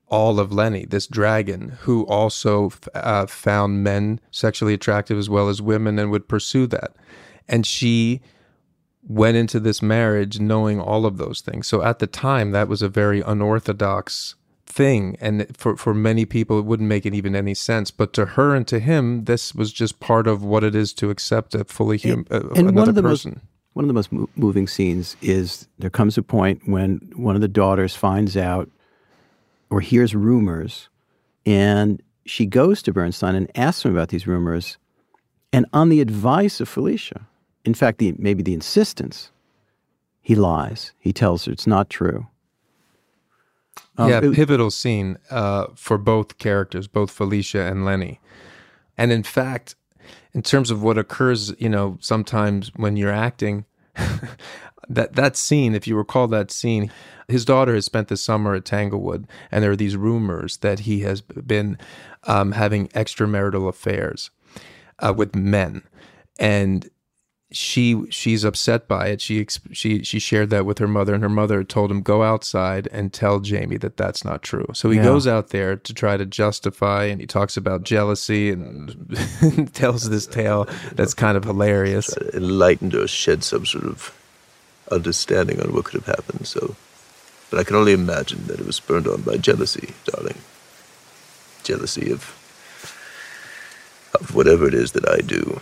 [0.08, 5.60] all of lenny this dragon who also uh, found men sexually attractive as well as
[5.60, 6.92] women and would pursue that
[7.48, 8.20] and she
[9.06, 11.66] went into this marriage knowing all of those things.
[11.66, 14.34] So at the time, that was a very unorthodox
[14.74, 15.16] thing.
[15.20, 17.90] And for, for many people, it wouldn't make it even any sense.
[17.90, 21.10] But to her and to him, this was just part of what it is to
[21.10, 23.30] accept a fully human, uh, and another one of the person.
[23.32, 27.34] most one of the most mo- moving scenes is there comes a point when one
[27.34, 28.70] of the daughters finds out
[29.70, 30.88] or hears rumors,
[31.46, 34.78] and she goes to Bernstein and asks him about these rumors,
[35.52, 37.26] and on the advice of Felicia,
[37.64, 39.30] in fact, the maybe the insistence,
[40.20, 40.92] he lies.
[40.98, 42.26] He tells her it's not true.
[43.96, 48.20] Um, yeah, it- pivotal scene uh, for both characters, both Felicia and Lenny.
[48.96, 49.74] And in fact,
[50.32, 53.64] in terms of what occurs, you know, sometimes when you're acting,
[54.88, 56.90] that that scene, if you recall that scene,
[57.28, 61.00] his daughter has spent the summer at Tanglewood, and there are these rumors that he
[61.00, 61.78] has been
[62.24, 64.30] um, having extramarital affairs
[64.98, 65.82] uh, with men,
[66.38, 66.90] and
[67.52, 69.20] she she's upset by it.
[69.20, 72.88] She she she shared that with her mother, and her mother told him go outside
[72.90, 74.66] and tell Jamie that that's not true.
[74.72, 75.04] So he Yeah.
[75.04, 80.26] goes out there to try to justify, and he talks about jealousy and tells this
[80.26, 82.16] tale that's kind of hilarious.
[82.32, 84.12] enlightened or shed some sort of
[84.90, 86.46] understanding on what could have happened.
[86.46, 86.74] So,
[87.50, 90.38] but I can only imagine that it was spurred on by jealousy, darling.
[91.62, 92.34] Jealousy of
[94.20, 95.60] of whatever it is that I do.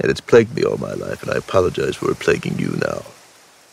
[0.00, 3.02] And it's plagued me all my life, and I apologize for plaguing you now.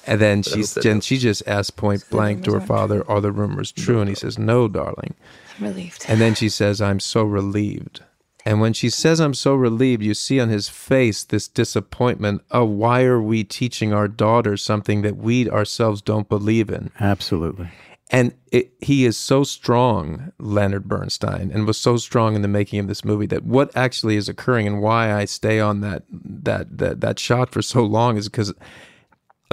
[0.07, 3.03] And then But she's hope that and she just asked point blank to her father,
[3.09, 5.15] "Are the rumors true?" And he says, "No, darling."
[5.57, 6.05] I'm relieved.
[6.07, 8.01] And then she says, I'm so relieved.
[8.45, 12.69] And when she says, I'm so relieved, you see on his face this disappointment of
[12.69, 16.91] why are we teaching our daughter something that we ourselves don't believe in?
[16.99, 17.69] Absolutely.
[18.11, 22.79] And it, he is so strong, Leonard Bernstein, and was so strong in the making
[22.79, 26.77] of this movie that what actually is occurring and why I stay on that that
[26.77, 28.53] that, that shot for so long is because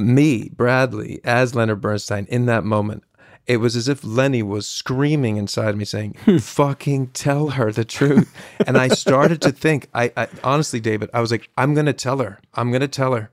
[0.00, 3.04] me, Bradley, as Leonard Bernstein, in that moment,
[3.46, 6.38] it was as if Lenny was screaming inside me, saying, hmm.
[6.38, 8.34] "Fucking tell her the truth."
[8.66, 11.92] and I started to think, I, I honestly, David, I was like, "I'm going to
[11.92, 12.38] tell her.
[12.54, 13.30] I'm going to tell her."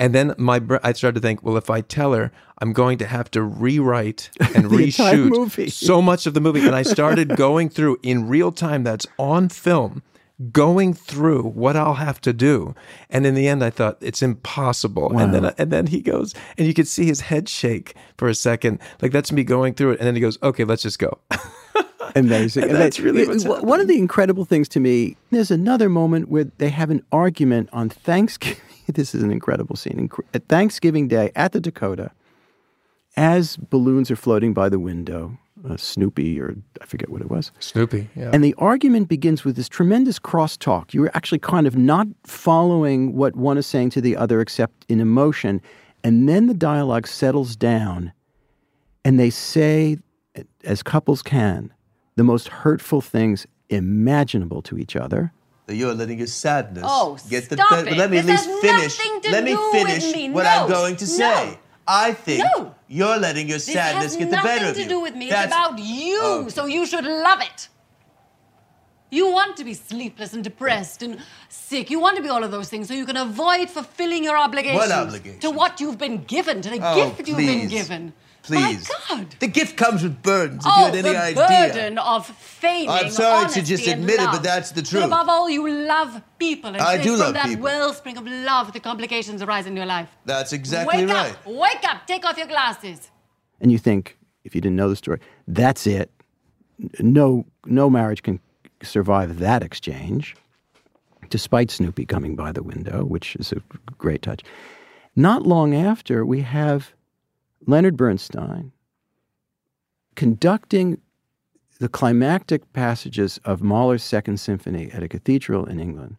[0.00, 2.96] And then my, br- I started to think, well, if I tell her, I'm going
[2.98, 6.66] to have to rewrite and reshoot so much of the movie.
[6.66, 8.82] And I started going through in real time.
[8.82, 10.02] That's on film.
[10.52, 12.74] Going through what I'll have to do,
[13.10, 15.18] and in the end, I thought it's impossible.
[15.18, 18.34] And then, and then he goes, and you could see his head shake for a
[18.34, 19.98] second, like that's me going through it.
[19.98, 21.18] And then he goes, "Okay, let's just go."
[22.16, 22.64] Amazing.
[22.64, 25.88] And And that's really what's w- One of the incredible things to me, there's another
[25.88, 28.62] moment where they have an argument on Thanksgiving.
[28.88, 30.10] this is an incredible scene.
[30.34, 32.10] At Thanksgiving Day at the Dakota,
[33.16, 37.52] as balloons are floating by the window, uh, Snoopy, or I forget what it was.
[37.60, 38.30] Snoopy, yeah.
[38.32, 40.94] And the argument begins with this tremendous crosstalk.
[40.94, 45.00] You're actually kind of not following what one is saying to the other except in
[45.00, 45.60] emotion.
[46.02, 48.12] And then the dialogue settles down
[49.04, 49.98] and they say,
[50.64, 51.72] as couples can,
[52.16, 55.32] the most hurtful things imaginable to each other.
[55.68, 57.90] You're letting your sadness Oh, get the stop better.
[57.90, 57.96] it.
[57.96, 58.98] Let me at least has finish.
[58.98, 60.30] nothing to Let me do with finish me.
[60.30, 60.50] what No.
[60.50, 61.10] I'm going to No.
[61.10, 61.58] say.
[61.86, 62.74] I think No.
[62.88, 64.82] you're letting your This sadness get the nothing better of you.
[64.84, 65.28] nothing to do with me.
[65.30, 66.48] That's- It's about you, Oh.
[66.48, 67.68] so you should love it.
[69.12, 71.18] You want to be sleepless and depressed and
[71.48, 71.90] sick.
[71.90, 74.90] You want to be all of those things so you can avoid fulfilling your obligations.
[74.90, 75.40] obligations?
[75.42, 77.70] To what you've been given, to the Oh, gift you've been please.
[77.70, 78.12] given.
[78.42, 78.88] Please.
[79.08, 79.34] My God.
[79.38, 80.64] The gift comes with burdens.
[80.64, 81.72] If oh, you had oh, any the idea.
[81.74, 85.04] burden of feigning I'm sorry to just and admit it, but that's the But truth.
[85.04, 86.70] above all, you love people.
[86.70, 89.86] And I it's do from love that wellspring of love the complications arise in your
[89.86, 90.08] life.
[90.24, 91.32] That's exactly Wake right.
[91.32, 91.46] up!
[91.46, 92.06] Wake up!
[92.06, 93.10] Take off your glasses.
[93.60, 96.10] And you think, if you didn't know the story, that's it.
[96.98, 98.40] No, no marriage can
[98.82, 100.34] survive that exchange,
[101.28, 103.60] despite Snoopy coming by the window, which is a
[103.98, 104.42] great touch.
[105.14, 106.94] Not long after, we have
[107.66, 108.72] Leonard Bernstein
[110.14, 111.00] conducting
[111.78, 116.16] the climactic passages of Mahler's Second Symphony at a cathedral in England.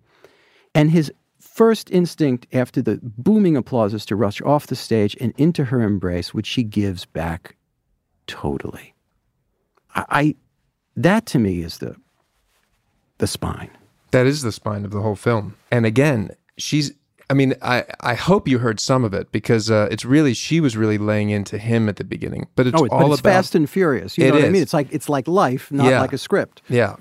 [0.74, 5.34] And his first instinct after the booming applause is to rush off the stage and
[5.38, 7.56] into her embrace, which she gives back
[8.28, 8.94] totally.
[9.96, 10.36] I, I
[10.96, 11.96] that to me is the
[13.20, 13.70] the spine.
[14.12, 15.56] That is the spine of the whole film.
[15.72, 16.92] And again, she's
[17.32, 20.60] I mean, I, I hope you heard some of it because uh, it's really she
[20.60, 23.32] was really laying into him at the beginning, but it's oh, all but it's about
[23.32, 24.18] fast and furious.
[24.18, 24.62] You know what I mean?
[24.62, 26.02] It's like it's like life, not Yeah.
[26.02, 26.62] like a script.
[26.68, 26.98] Yeah.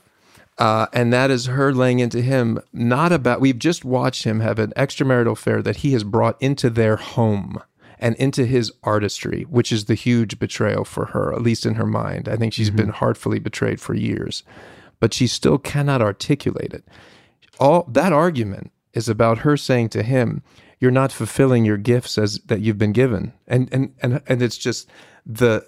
[0.56, 4.60] Uh, and that is her laying into him, not about, we've just watched him have
[4.60, 7.58] an extramarital affair that he has brought into their home
[7.98, 11.86] and into his artistry, which is the huge betrayal for her, at least in her
[11.86, 12.28] mind.
[12.28, 14.44] I think she's been heartfully betrayed for years,
[15.00, 16.84] but she still cannot articulate it.
[17.58, 20.42] All that argument is about her saying to him,
[20.78, 23.32] you're not fulfilling your gifts as that you've been given.
[23.46, 24.88] And and and and it's just
[25.26, 25.64] the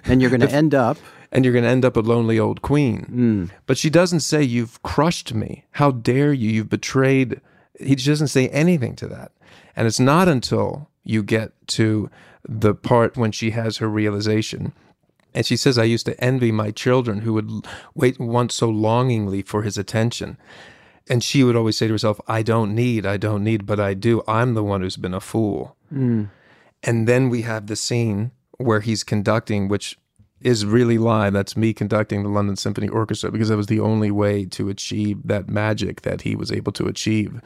[0.04, 0.96] And you're going to end up
[1.30, 3.50] and you're going to end up a lonely old queen.
[3.50, 3.56] Mm.
[3.66, 5.64] But she doesn't say, You've crushed me.
[5.72, 6.50] How dare you?
[6.50, 7.40] You've betrayed.
[7.78, 9.32] He doesn't say anything to that.
[9.76, 12.10] And it's not until you get to
[12.48, 14.72] the part when she has her realization.
[15.34, 17.50] And she says, I used to envy my children who would
[17.94, 20.38] wait want so longingly for his attention.
[21.08, 23.94] And she would always say to herself, I don't need, I don't need, but I
[23.94, 24.22] do.
[24.28, 25.76] I'm the one who's been a fool.
[25.92, 26.28] Mm.
[26.82, 29.98] And then we have the scene where he's conducting, which
[30.40, 31.32] is really live.
[31.32, 35.20] That's me conducting the London Symphony Orchestra because that was the only way to achieve
[35.24, 37.40] that magic that he was able to achieve.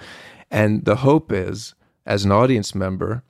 [0.51, 3.23] And the hope is, as an audience member,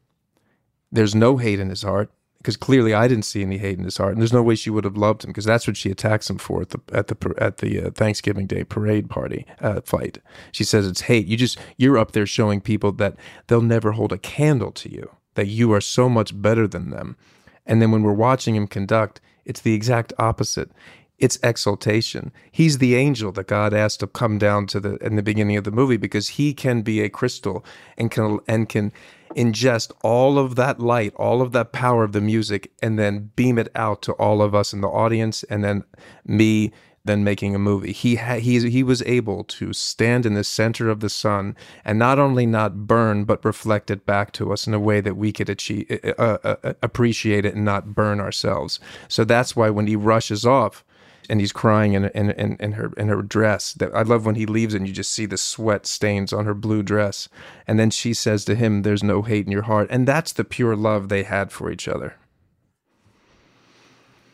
[0.90, 2.10] there's no hate in his heart
[2.42, 4.68] because clearly I didn't see any hate in his heart, and there's no way she
[4.68, 7.34] would have loved him because that's what she attacks him for at the at the
[7.38, 10.18] at the uh, Thanksgiving Day parade party uh, fight.
[10.50, 11.26] She says it's hate.
[11.26, 13.14] You just you're up there showing people that
[13.46, 17.16] they'll never hold a candle to you, that you are so much better than them,
[17.64, 20.70] and then when we're watching him conduct, it's the exact opposite.
[21.18, 22.32] It's exaltation.
[22.50, 25.62] He's the angel that God asked to come down to the in the beginning of
[25.62, 27.64] the movie because he can be a crystal
[27.96, 28.92] and can and can
[29.34, 33.58] ingest all of that light, all of that power of the music, and then beam
[33.58, 35.84] it out to all of us in the audience, and then
[36.24, 36.72] me
[37.04, 37.92] then making a movie.
[37.92, 41.98] He ha- he he was able to stand in the center of the sun and
[41.98, 45.32] not only not burn, but reflect it back to us in a way that we
[45.32, 48.78] could achieve, uh, uh, uh, appreciate it and not burn ourselves.
[49.08, 50.84] So that's why when he rushes off.
[51.30, 53.72] And he's crying in, in in in her in her dress.
[53.74, 56.54] That I love when he leaves and you just see the sweat stains on her
[56.54, 57.28] blue dress.
[57.66, 60.44] And then she says to him, "There's no hate in your heart," and that's the
[60.44, 62.14] pure love they had for each other.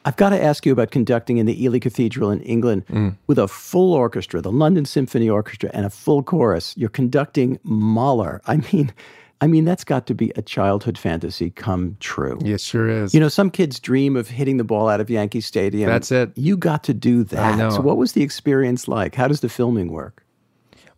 [0.04, 3.16] I've got to ask you about conducting in the Ely Cathedral in England Mm.
[3.26, 6.74] with a full orchestra, the London Symphony Orchestra, and a full chorus.
[6.78, 8.40] You're conducting Mahler.
[8.46, 8.92] I mean,
[9.40, 12.38] I mean that's got to be a childhood fantasy come true.
[12.42, 13.14] Yes, sure is.
[13.14, 15.88] You know, some kids dream of hitting the ball out of Yankee Stadium.
[15.88, 16.36] That's it.
[16.36, 17.54] You got to do that.
[17.54, 17.70] I know.
[17.70, 19.14] So, what was the experience like?
[19.14, 20.24] How does the filming work?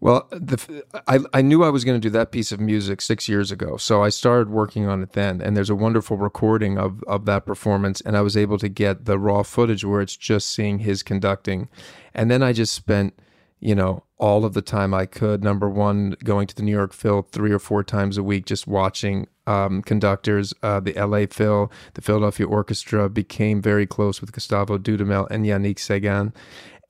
[0.00, 3.28] Well, the, I, I knew I was going to do that piece of music six
[3.28, 3.76] years ago.
[3.76, 5.42] So I started working on it then.
[5.42, 8.00] And there's a wonderful recording of, of that performance.
[8.00, 11.68] And I was able to get the raw footage where it's just seeing his conducting.
[12.14, 13.12] And then I just spent,
[13.60, 15.42] you know, all of the time I could.
[15.42, 18.66] Number one, going to the New York Phil three or four times a week, just
[18.66, 20.52] watching um, conductors.
[20.62, 25.76] Uh, the LA Phil, the Philadelphia Orchestra became very close with Gustavo Dudamel and Yannick
[25.76, 26.34] Segan.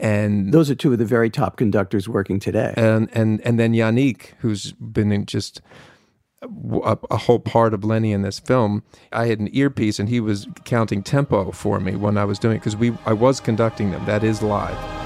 [0.01, 2.74] And Those are two of the very top conductors working today.
[2.76, 5.61] and and and then Yannick, who's been in just
[6.43, 8.83] a, a whole part of Lenny in this film.
[9.12, 12.57] I had an earpiece, and he was counting tempo for me when I was doing
[12.57, 14.05] it because we I was conducting them.
[14.07, 15.00] That is live.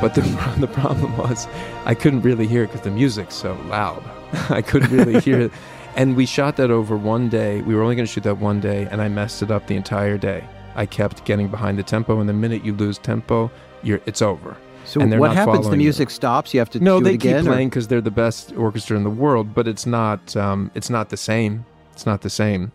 [0.00, 0.20] But the,
[0.60, 1.46] the problem was
[1.84, 4.02] I couldn't really hear it because the music's so loud.
[4.50, 5.52] I couldn't really hear it.
[5.96, 7.62] And we shot that over one day.
[7.62, 9.74] We were only going to shoot that one day, and I messed it up the
[9.74, 10.44] entire day.
[10.76, 13.50] I kept getting behind the tempo, and the minute you lose tempo,
[13.82, 14.56] you're it's over.
[14.84, 15.58] So, and what happens?
[15.58, 15.86] The following you.
[15.86, 16.54] music stops.
[16.54, 17.42] You have to No, they it again.
[17.42, 20.36] keep playing because they're the best orchestra in the world, but it's not.
[20.36, 21.66] Um, it's not the same.
[21.92, 22.70] It's not the same.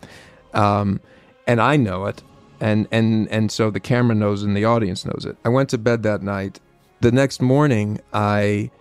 [0.54, 1.00] Um,
[1.48, 2.22] and I know it,
[2.60, 5.38] and and and so the camera knows and the audience knows it.
[5.46, 6.60] I went to bed that night.
[7.04, 8.72] The next morning, I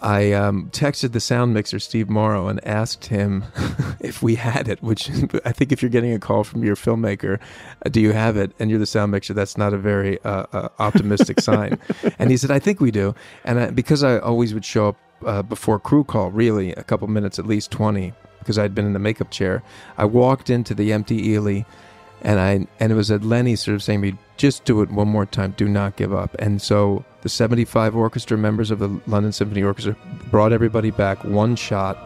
[0.00, 3.42] I um, texted the sound mixer Steve Morrow and asked him
[4.00, 4.80] if we had it.
[4.84, 5.10] Which
[5.44, 7.40] I think if you're getting a call from your filmmaker,
[7.84, 8.52] uh, do you have it?
[8.60, 9.34] And you're the sound mixer.
[9.34, 11.76] That's not a very uh, uh, optimistic sign.
[12.20, 13.16] And he said, I think we do.
[13.44, 17.08] And I, because I always would show up uh, before crew call, really a couple
[17.08, 19.60] minutes, at least twenty, because I'd been in the makeup chair.
[19.98, 21.62] I walked into the empty Ely
[22.20, 24.90] and I and it was at Lenny sort of saying to me, just do it
[24.92, 26.36] one more time, do not give up.
[26.38, 29.96] And so the 75 orchestra members of the London Symphony Orchestra
[30.30, 31.96] brought everybody back one shot.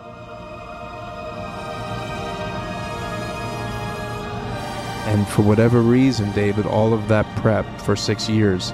[5.06, 8.72] And for whatever reason, David, all of that prep for six years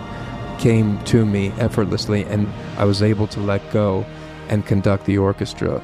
[0.58, 4.04] came to me effortlessly, and I was able to let go
[4.48, 5.80] and conduct the orchestra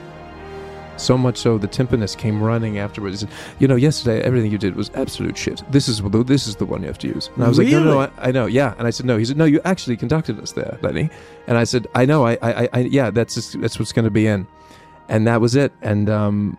[0.98, 3.20] so much so, the timpanist came running afterwards.
[3.20, 5.62] He said, You know, yesterday everything you did was absolute shit.
[5.70, 7.30] This is the this is the one you have to use.
[7.34, 8.74] And I was like, No, no, no, I, I know, yeah.
[8.78, 9.16] And I said, No.
[9.16, 11.10] He said, No, you actually conducted us there, Lenny.
[11.46, 14.10] And I said, I know, I, I, I yeah, that's just, that's what's going to
[14.10, 14.46] be in.
[15.08, 15.72] And that was it.
[15.80, 16.58] And um,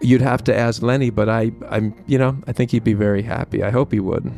[0.00, 3.22] you'd have to ask Lenny, but I, I'm, you know, I think he'd be very
[3.22, 3.62] happy.
[3.62, 4.32] I hope he would.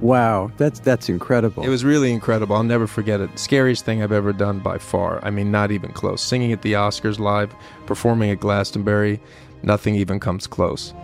[0.00, 1.62] Wow, that's that's incredible.
[1.62, 2.56] It was really incredible.
[2.56, 3.38] I'll never forget it.
[3.38, 5.22] Scariest thing I've ever done by far.
[5.22, 6.22] I mean, not even close.
[6.22, 9.20] Singing at the Oscars live, performing at Glastonbury,
[9.62, 10.94] nothing even comes close.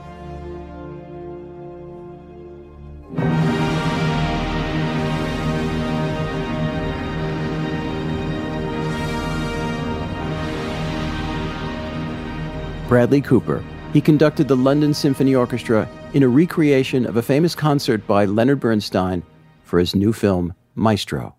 [12.88, 13.62] Bradley Cooper.
[13.96, 18.60] He conducted the London Symphony Orchestra in a recreation of a famous concert by Leonard
[18.60, 19.22] Bernstein
[19.62, 21.34] for his new film, Maestro.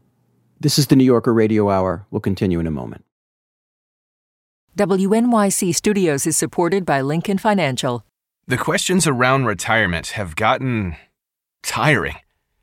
[0.60, 2.08] This is the New Yorker Radio Hour.
[2.10, 3.06] We'll continue in a moment.
[4.76, 8.04] WNYC Studios is supported by Lincoln Financial.
[8.48, 10.96] The questions around retirement have gotten
[11.62, 12.16] tiring.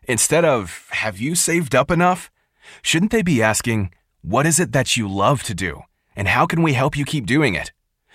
[0.09, 2.33] Instead of, have you saved up enough?
[2.83, 3.93] Shouldn't they be asking,
[4.23, 5.83] what is it that you love to do?
[6.17, 7.71] And how can we help you keep doing it?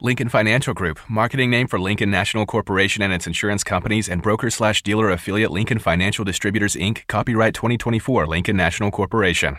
[0.00, 4.48] Lincoln Financial Group, marketing name for Lincoln National Corporation and its insurance companies and broker
[4.48, 9.58] slash dealer affiliate Lincoln Financial Distributors Inc., copyright 2024 Lincoln National Corporation.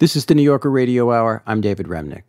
[0.00, 1.42] This is the New Yorker Radio Hour.
[1.46, 2.22] I'm David Remnick.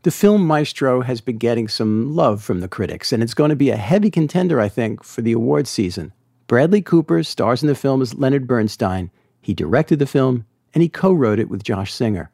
[0.00, 3.54] The film Maestro has been getting some love from the critics, and it's going to
[3.54, 6.14] be a heavy contender, I think, for the awards season.
[6.46, 9.10] Bradley Cooper stars in the film as Leonard Bernstein.
[9.42, 12.30] He directed the film, and he co wrote it with Josh Singer.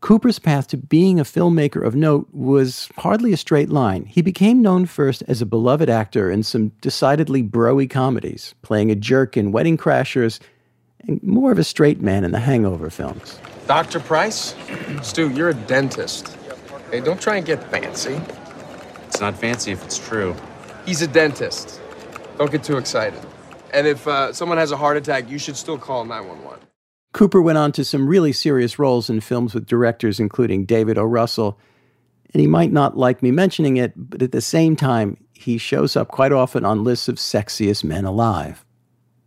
[0.00, 4.04] Cooper's path to being a filmmaker of note was hardly a straight line.
[4.04, 8.96] He became known first as a beloved actor in some decidedly broy comedies, playing a
[8.96, 10.40] jerk in Wedding Crashers,
[11.06, 13.38] and more of a straight man in the Hangover films.
[13.68, 14.00] Dr.
[14.00, 14.54] Price?
[15.02, 16.34] Stu, you're a dentist.
[16.90, 18.18] Hey, don't try and get fancy.
[19.06, 20.34] It's not fancy if it's true.
[20.86, 21.78] He's a dentist.
[22.38, 23.20] Don't get too excited.
[23.74, 26.66] And if uh, someone has a heart attack, you should still call 911.
[27.12, 31.04] Cooper went on to some really serious roles in films with directors including David O.
[31.04, 31.58] Russell.
[32.32, 35.94] And he might not like me mentioning it, but at the same time, he shows
[35.94, 38.64] up quite often on lists of sexiest men alive.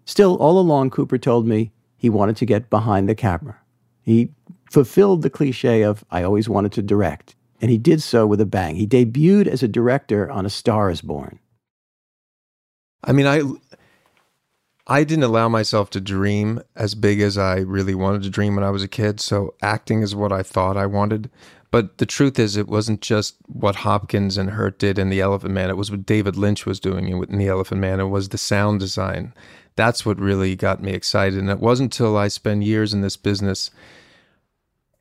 [0.05, 3.60] Still, all along, Cooper told me he wanted to get behind the camera.
[4.01, 4.29] He
[4.69, 7.35] fulfilled the cliche of, I always wanted to direct.
[7.61, 8.75] And he did so with a bang.
[8.75, 11.39] He debuted as a director on A Star is Born.
[13.03, 13.41] I mean, I
[14.87, 18.63] I didn't allow myself to dream as big as I really wanted to dream when
[18.63, 19.19] I was a kid.
[19.19, 21.29] So acting is what I thought I wanted.
[21.69, 25.53] But the truth is, it wasn't just what Hopkins and Hurt did in The Elephant
[25.53, 25.69] Man.
[25.69, 28.01] It was what David Lynch was doing in The Elephant Man.
[28.01, 29.33] It was the sound design.
[29.81, 31.39] That's what really got me excited.
[31.39, 33.71] And it wasn't until I spent years in this business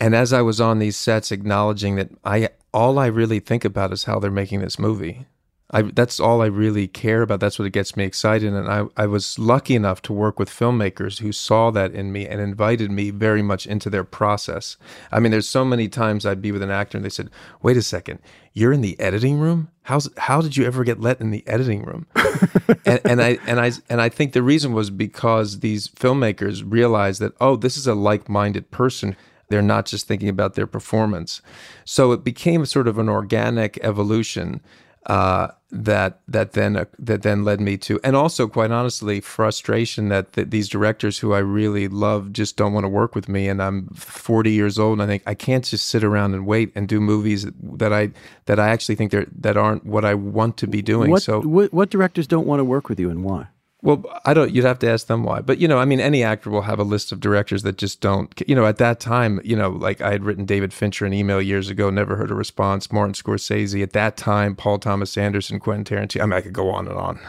[0.00, 3.92] and as I was on these sets, acknowledging that I all I really think about
[3.92, 5.26] is how they're making this movie.
[5.72, 7.38] I, that's all I really care about.
[7.38, 8.52] That's what it gets me excited.
[8.52, 12.26] And I, I was lucky enough to work with filmmakers who saw that in me
[12.26, 14.76] and invited me very much into their process.
[15.12, 17.30] I mean, there's so many times I'd be with an actor and they said,
[17.62, 18.18] "Wait a second,
[18.52, 19.68] you're in the editing room?
[19.82, 22.06] How's how did you ever get let in the editing room?"
[22.84, 27.20] and, and I and I and I think the reason was because these filmmakers realized
[27.20, 29.16] that oh, this is a like-minded person
[29.50, 31.42] they're not just thinking about their performance.
[31.84, 34.60] So it became sort of an organic evolution
[35.06, 40.08] uh, that that then uh, that then led me to, and also quite honestly, frustration
[40.08, 43.48] that, that these directors who I really love just don't want to work with me.
[43.48, 46.72] And I'm 40 years old, and I think I can't just sit around and wait
[46.74, 48.10] and do movies that I
[48.46, 51.10] that I actually think they're that aren't what I want to be doing.
[51.10, 53.46] What, so what, what directors don't want to work with you, and why?
[53.82, 54.52] Well, I don't.
[54.52, 55.40] You'd have to ask them why.
[55.40, 58.00] But you know, I mean, any actor will have a list of directors that just
[58.00, 58.30] don't.
[58.46, 61.40] You know, at that time, you know, like I had written David Fincher an email
[61.40, 62.92] years ago, never heard a response.
[62.92, 66.22] Martin Scorsese at that time, Paul Thomas Anderson, Quentin Tarantino.
[66.22, 67.20] I mean, I could go on and on.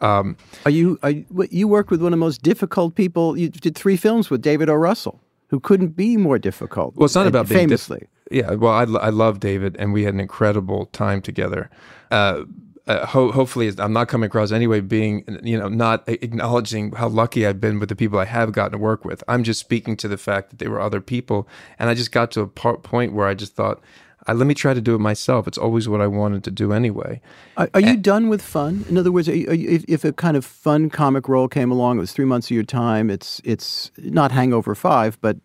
[0.00, 0.36] Um,
[0.66, 0.98] are you?
[1.02, 3.36] Are you, you worked with one of the most difficult people.
[3.38, 4.74] You did three films with David O.
[4.74, 6.96] Russell, who couldn't be more difficult.
[6.96, 8.08] Well, it's not about being famously.
[8.30, 11.70] Yeah, well, I, I love David, and we had an incredible time together.
[12.10, 12.44] Uh,
[12.86, 17.46] uh, ho- hopefully I'm not coming across anyway being you know not acknowledging how lucky
[17.46, 19.24] I've been with the people I have gotten to work with.
[19.26, 22.30] I'm just speaking to the fact that they were other people, and I just got
[22.32, 23.82] to a part, point where I just thought.
[24.26, 25.46] Uh, let me try to do it myself.
[25.46, 27.20] It's always what I wanted to do anyway.
[27.58, 28.86] Are, are you done with fun?
[28.88, 31.46] In other words, are you, are you, if, if a kind of fun comic role
[31.46, 33.10] came along, it was three months of your time.
[33.10, 35.36] It's it's not Hangover Five, but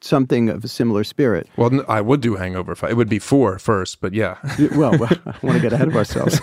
[0.00, 1.48] something of a similar spirit.
[1.56, 2.90] Well, I would do Hangover Five.
[2.90, 4.38] It would be four first, but yeah.
[4.72, 6.40] well, I want to get ahead of ourselves.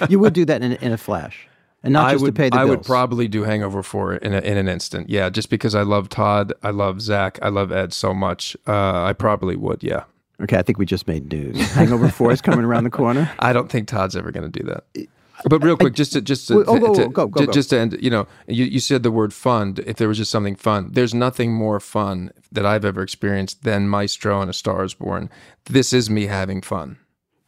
[0.08, 1.48] you would do that in, in a flash.
[1.82, 2.78] And not I just would, to pay the I bills.
[2.78, 5.08] would probably do Hangover Four in, a, in an instant.
[5.08, 8.56] Yeah, just because I love Todd, I love Zach, I love Ed so much.
[8.66, 9.82] Uh, I probably would.
[9.82, 10.04] Yeah.
[10.40, 11.58] Okay, I think we just made news.
[11.72, 13.30] Hangover Four is coming around the corner.
[13.38, 15.08] I don't think Todd's ever going to do that.
[15.44, 17.52] But real quick, just to just to, oh, go, to- go, go, ju- go.
[17.52, 19.76] just to end, you know, you, you said the word fun.
[19.86, 23.88] If there was just something fun, there's nothing more fun that I've ever experienced than
[23.88, 25.30] Maestro and A Star Is Born.
[25.66, 26.98] This is me having fun.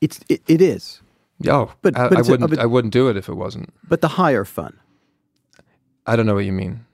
[0.01, 1.01] It's it, it is,
[1.49, 2.51] Oh, But- I, but I wouldn't.
[2.51, 3.73] but- I wouldn't do it if it wasn't.
[3.89, 4.77] but the higher fun.
[6.07, 6.85] I don't know what you mean.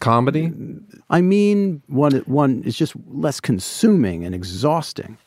[0.00, 0.50] Comedy?
[1.10, 5.18] I mean, one one is just less consuming and exhausting.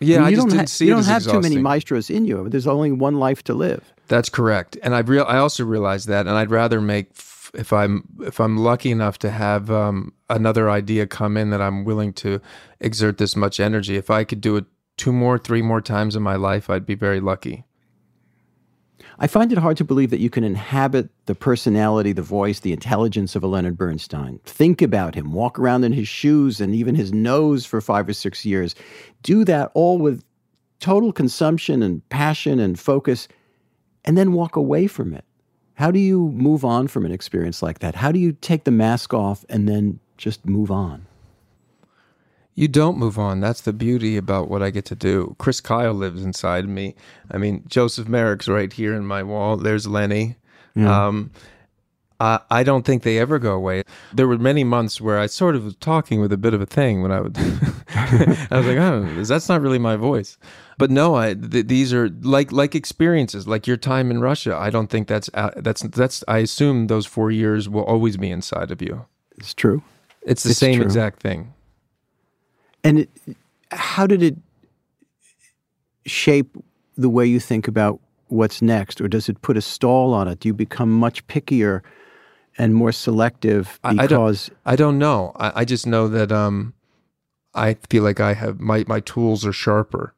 [0.00, 2.24] Yeah, I you just don't didn't ha- see you don't have too many maestros in
[2.24, 2.48] you.
[2.48, 3.92] There's only one life to live.
[4.08, 7.10] That's correct, and I real I also realize that, and I'd rather make
[7.54, 11.84] if I'm if I'm lucky enough to have um, another idea come in that I'm
[11.84, 12.40] willing to
[12.80, 13.96] exert this much energy.
[13.96, 14.64] If I could do it
[14.96, 17.64] two more, three more times in my life, I'd be very lucky.
[19.20, 22.72] I find it hard to believe that you can inhabit the personality, the voice, the
[22.72, 24.38] intelligence of a Leonard Bernstein.
[24.44, 28.12] Think about him, walk around in his shoes and even his nose for five or
[28.12, 28.76] six years.
[29.22, 30.22] Do that all with
[30.78, 33.26] total consumption and passion and focus,
[34.04, 35.24] and then walk away from it.
[35.74, 37.94] How do you move on from an experience like that?
[37.94, 41.06] How do you take the mask off and then just move on?
[42.54, 43.38] You don't move on.
[43.38, 45.36] That's the beauty about what I get to do.
[45.38, 46.96] Chris Kyle lives inside me.
[47.30, 49.56] I mean, Joseph Merrick's right here in my wall.
[49.56, 50.34] There's Lenny.
[50.74, 51.06] Yeah.
[51.06, 51.30] Um,
[52.18, 53.84] I, I don't think they ever go away.
[54.12, 56.66] There were many months where I sort of was talking with a bit of a
[56.66, 57.38] thing when I would.
[58.50, 60.38] I was like, oh, that's not really my voice.
[60.78, 64.56] But no, I th- these are like like experiences, like your time in Russia.
[64.56, 66.22] I don't think that's uh, that's that's.
[66.28, 69.04] I assume those four years will always be inside of you.
[69.38, 69.82] It's true.
[70.22, 70.84] It's the It's same true.
[70.84, 71.52] exact thing.
[72.84, 73.10] And it,
[73.72, 74.36] how did it
[76.06, 76.56] shape
[76.96, 80.40] the way you think about what's next, or does it put a stall on it?
[80.40, 81.82] Do you become much pickier
[82.56, 85.32] and more selective I- I don't- I don't know.
[85.36, 86.74] I, I just know that um,
[87.58, 90.14] I feel like I have my my tools are sharper.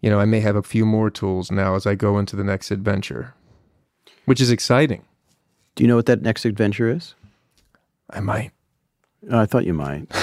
[0.00, 2.44] You know, I may have a few more tools now as I go into the
[2.44, 3.34] next adventure,
[4.26, 5.02] which is exciting.
[5.74, 7.14] do you know what that next adventure is?
[8.10, 8.52] I might.
[9.30, 10.06] Oh, I thought you might.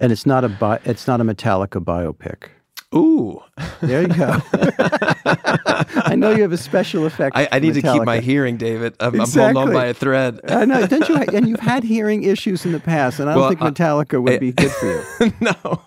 [0.00, 2.48] and it's not a bi- it's not a Metallica biopic.
[2.94, 3.42] Ooh,
[3.80, 4.38] There you go.
[5.96, 7.36] I know you have a special effect.
[7.36, 8.94] I, I need to keep my hearing, David.
[9.00, 10.40] I'm, I'm holding on by a thread.
[10.48, 10.86] I know.
[10.86, 11.14] Don't you?
[11.34, 14.34] And you've had hearing issues in the past, and I don't Well, think Metallica would
[14.34, 15.32] I- be good for you.
[15.40, 15.82] no.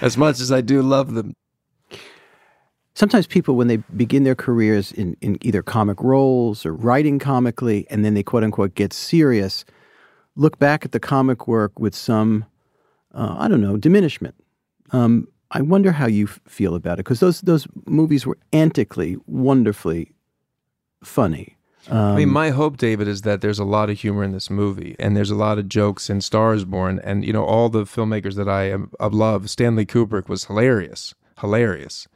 [0.00, 1.34] as much as I do love them.
[2.94, 7.86] Sometimes people, when they begin their careers in, in either comic roles or writing comically,
[7.90, 9.64] and then they quote unquote get serious,
[10.36, 12.44] look back at the comic work with some,
[13.14, 14.34] uh, I don't know, diminishment.
[14.90, 19.16] Um, I wonder how you f- feel about it because those those movies were antically,
[19.26, 20.12] wonderfully
[21.04, 21.56] funny.
[21.90, 24.48] I mean, Um, my hope, David, is that there's a lot of humor in this
[24.50, 27.84] movie, and there's a lot of jokes in *Stars Born*, and you know, all the
[27.84, 29.50] filmmakers that I am, I love.
[29.50, 32.06] Stanley Kubrick was hilarious, hilarious.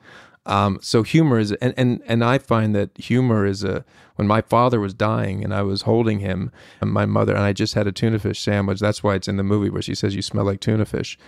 [0.46, 3.84] Um, so humor is, and, and and I find that humor is a.
[4.14, 7.52] When my father was dying, and I was holding him, and my mother, and I
[7.52, 8.80] just had a tuna fish sandwich.
[8.80, 11.18] That's why it's in the movie where she says, "You smell like tuna fish."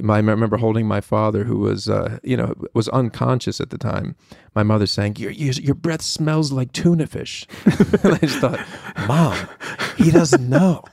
[0.00, 4.16] I remember holding my father, who was, uh, you know, was unconscious at the time.
[4.54, 7.46] My mother saying, "Your your, your breath smells like tuna fish."
[8.02, 8.60] and I just thought,
[9.06, 9.36] Mom,
[9.96, 10.84] he doesn't know.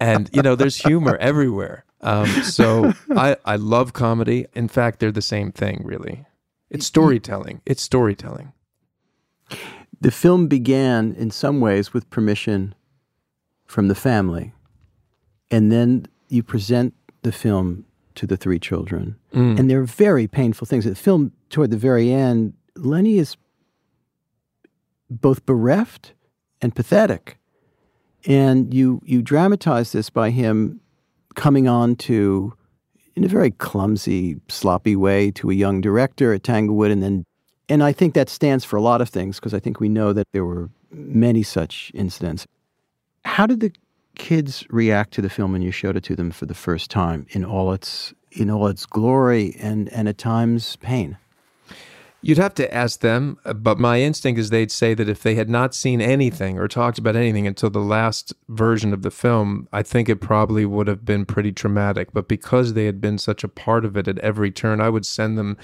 [0.00, 1.84] and you know, there's humor everywhere.
[2.00, 4.46] Um, so I I love comedy.
[4.54, 6.24] In fact, they're the same thing, really.
[6.70, 7.60] It's storytelling.
[7.66, 8.52] It's storytelling.
[10.00, 12.74] the film began in some ways with permission
[13.66, 14.52] from the family,
[15.50, 19.58] and then you present the film to the three children, Mm.
[19.58, 20.84] and they're very painful things.
[20.84, 23.36] The film, toward the very end, Lenny is
[25.10, 26.12] both bereft
[26.62, 27.38] and pathetic.
[28.26, 30.80] And you you dramatize this by him
[31.34, 32.52] coming on to
[33.20, 37.26] in a very clumsy, sloppy way to a young director at Tanglewood and then
[37.68, 40.14] and I think that stands for a lot of things because I think we know
[40.14, 42.46] that there were many such incidents.
[43.24, 43.72] How did the
[44.16, 47.26] kids react to the film when you showed it to them for the first time
[47.30, 51.18] in all its in all its glory and and at times pain?
[52.22, 55.48] You'd have to ask them, but my instinct is they'd say that if they had
[55.48, 59.82] not seen anything or talked about anything until the last version of the film, I
[59.82, 62.12] think it probably would have been pretty traumatic.
[62.12, 65.06] But because they had been such a part of it at every turn, I would
[65.06, 65.56] send them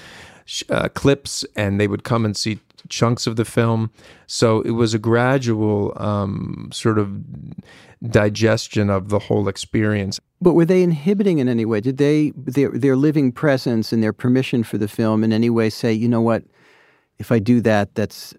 [0.70, 3.90] uh, clips and they would come and see chunks of the film.
[4.26, 7.22] So it was a gradual um, sort of
[8.02, 10.20] digestion of the whole experience.
[10.41, 11.80] But were they inhibiting in any way?
[11.80, 15.70] Did they their their living presence and their permission for the film in any way
[15.70, 16.45] say, you know what,
[17.18, 18.34] if I do that, that's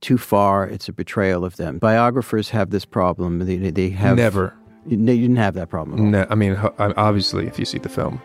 [0.00, 0.66] too far.
[0.66, 1.78] It's a betrayal of them.
[1.78, 3.38] Biographers have this problem.
[3.40, 4.54] They they have never.
[4.86, 6.10] You, you didn't have that problem.
[6.10, 8.20] No, I mean, obviously, if you see the film.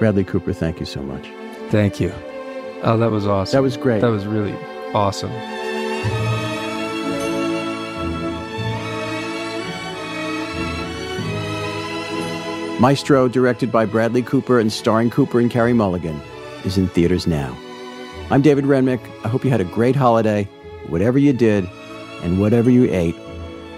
[0.00, 1.28] Bradley Cooper, thank you so much.
[1.70, 2.12] Thank you.
[2.82, 3.56] Oh, that was awesome.
[3.56, 4.00] That was great.
[4.00, 4.56] That was really
[4.94, 5.30] awesome.
[12.80, 16.18] Maestro, directed by Bradley Cooper and starring Cooper and Carey Mulligan,
[16.64, 17.54] is in theaters now.
[18.30, 19.02] I'm David Remnick.
[19.22, 20.44] I hope you had a great holiday,
[20.86, 21.68] whatever you did,
[22.22, 23.14] and whatever you ate.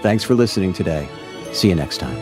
[0.03, 1.09] Thanks for listening today.
[1.53, 2.17] See you next time.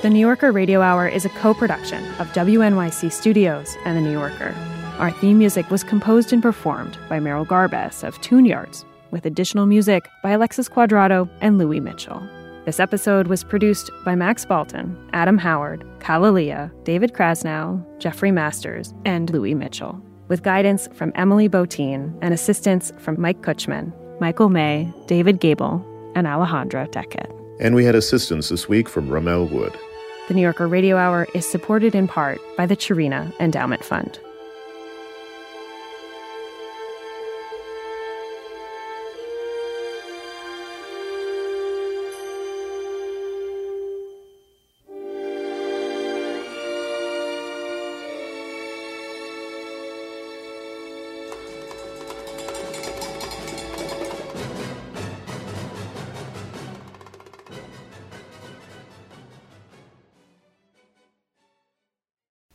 [0.00, 4.12] The New Yorker Radio Hour is a co production of WNYC Studios and The New
[4.12, 4.54] Yorker.
[5.02, 9.66] Our theme music was composed and performed by Merrill Garbus of Tune Yards, with additional
[9.66, 12.22] music by Alexis Cuadrado and Louis Mitchell.
[12.66, 19.28] This episode was produced by Max Balton, Adam Howard, KalaLea, David Krasnow, Jeffrey Masters, and
[19.30, 25.40] Louis Mitchell, with guidance from Emily Botein and assistance from Mike Kutchman, Michael May, David
[25.40, 25.84] Gable,
[26.14, 27.28] and Alejandra Deckett.
[27.58, 29.76] And we had assistance this week from Ramel Wood.
[30.28, 34.20] The New Yorker Radio Hour is supported in part by the Cherena Endowment Fund.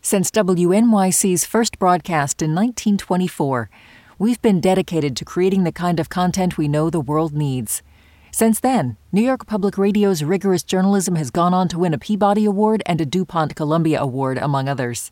[0.07, 3.69] Since WNYC's first broadcast in 1924,
[4.17, 7.83] we've been dedicated to creating the kind of content we know the world needs.
[8.31, 12.45] Since then, New York Public Radio's rigorous journalism has gone on to win a Peabody
[12.45, 15.11] Award and a DuPont Columbia Award, among others.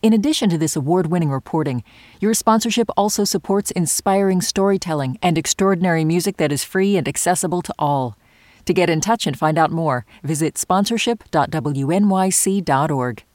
[0.00, 1.82] In addition to this award winning reporting,
[2.20, 7.74] your sponsorship also supports inspiring storytelling and extraordinary music that is free and accessible to
[7.80, 8.16] all.
[8.66, 13.25] To get in touch and find out more, visit sponsorship.wnyc.org.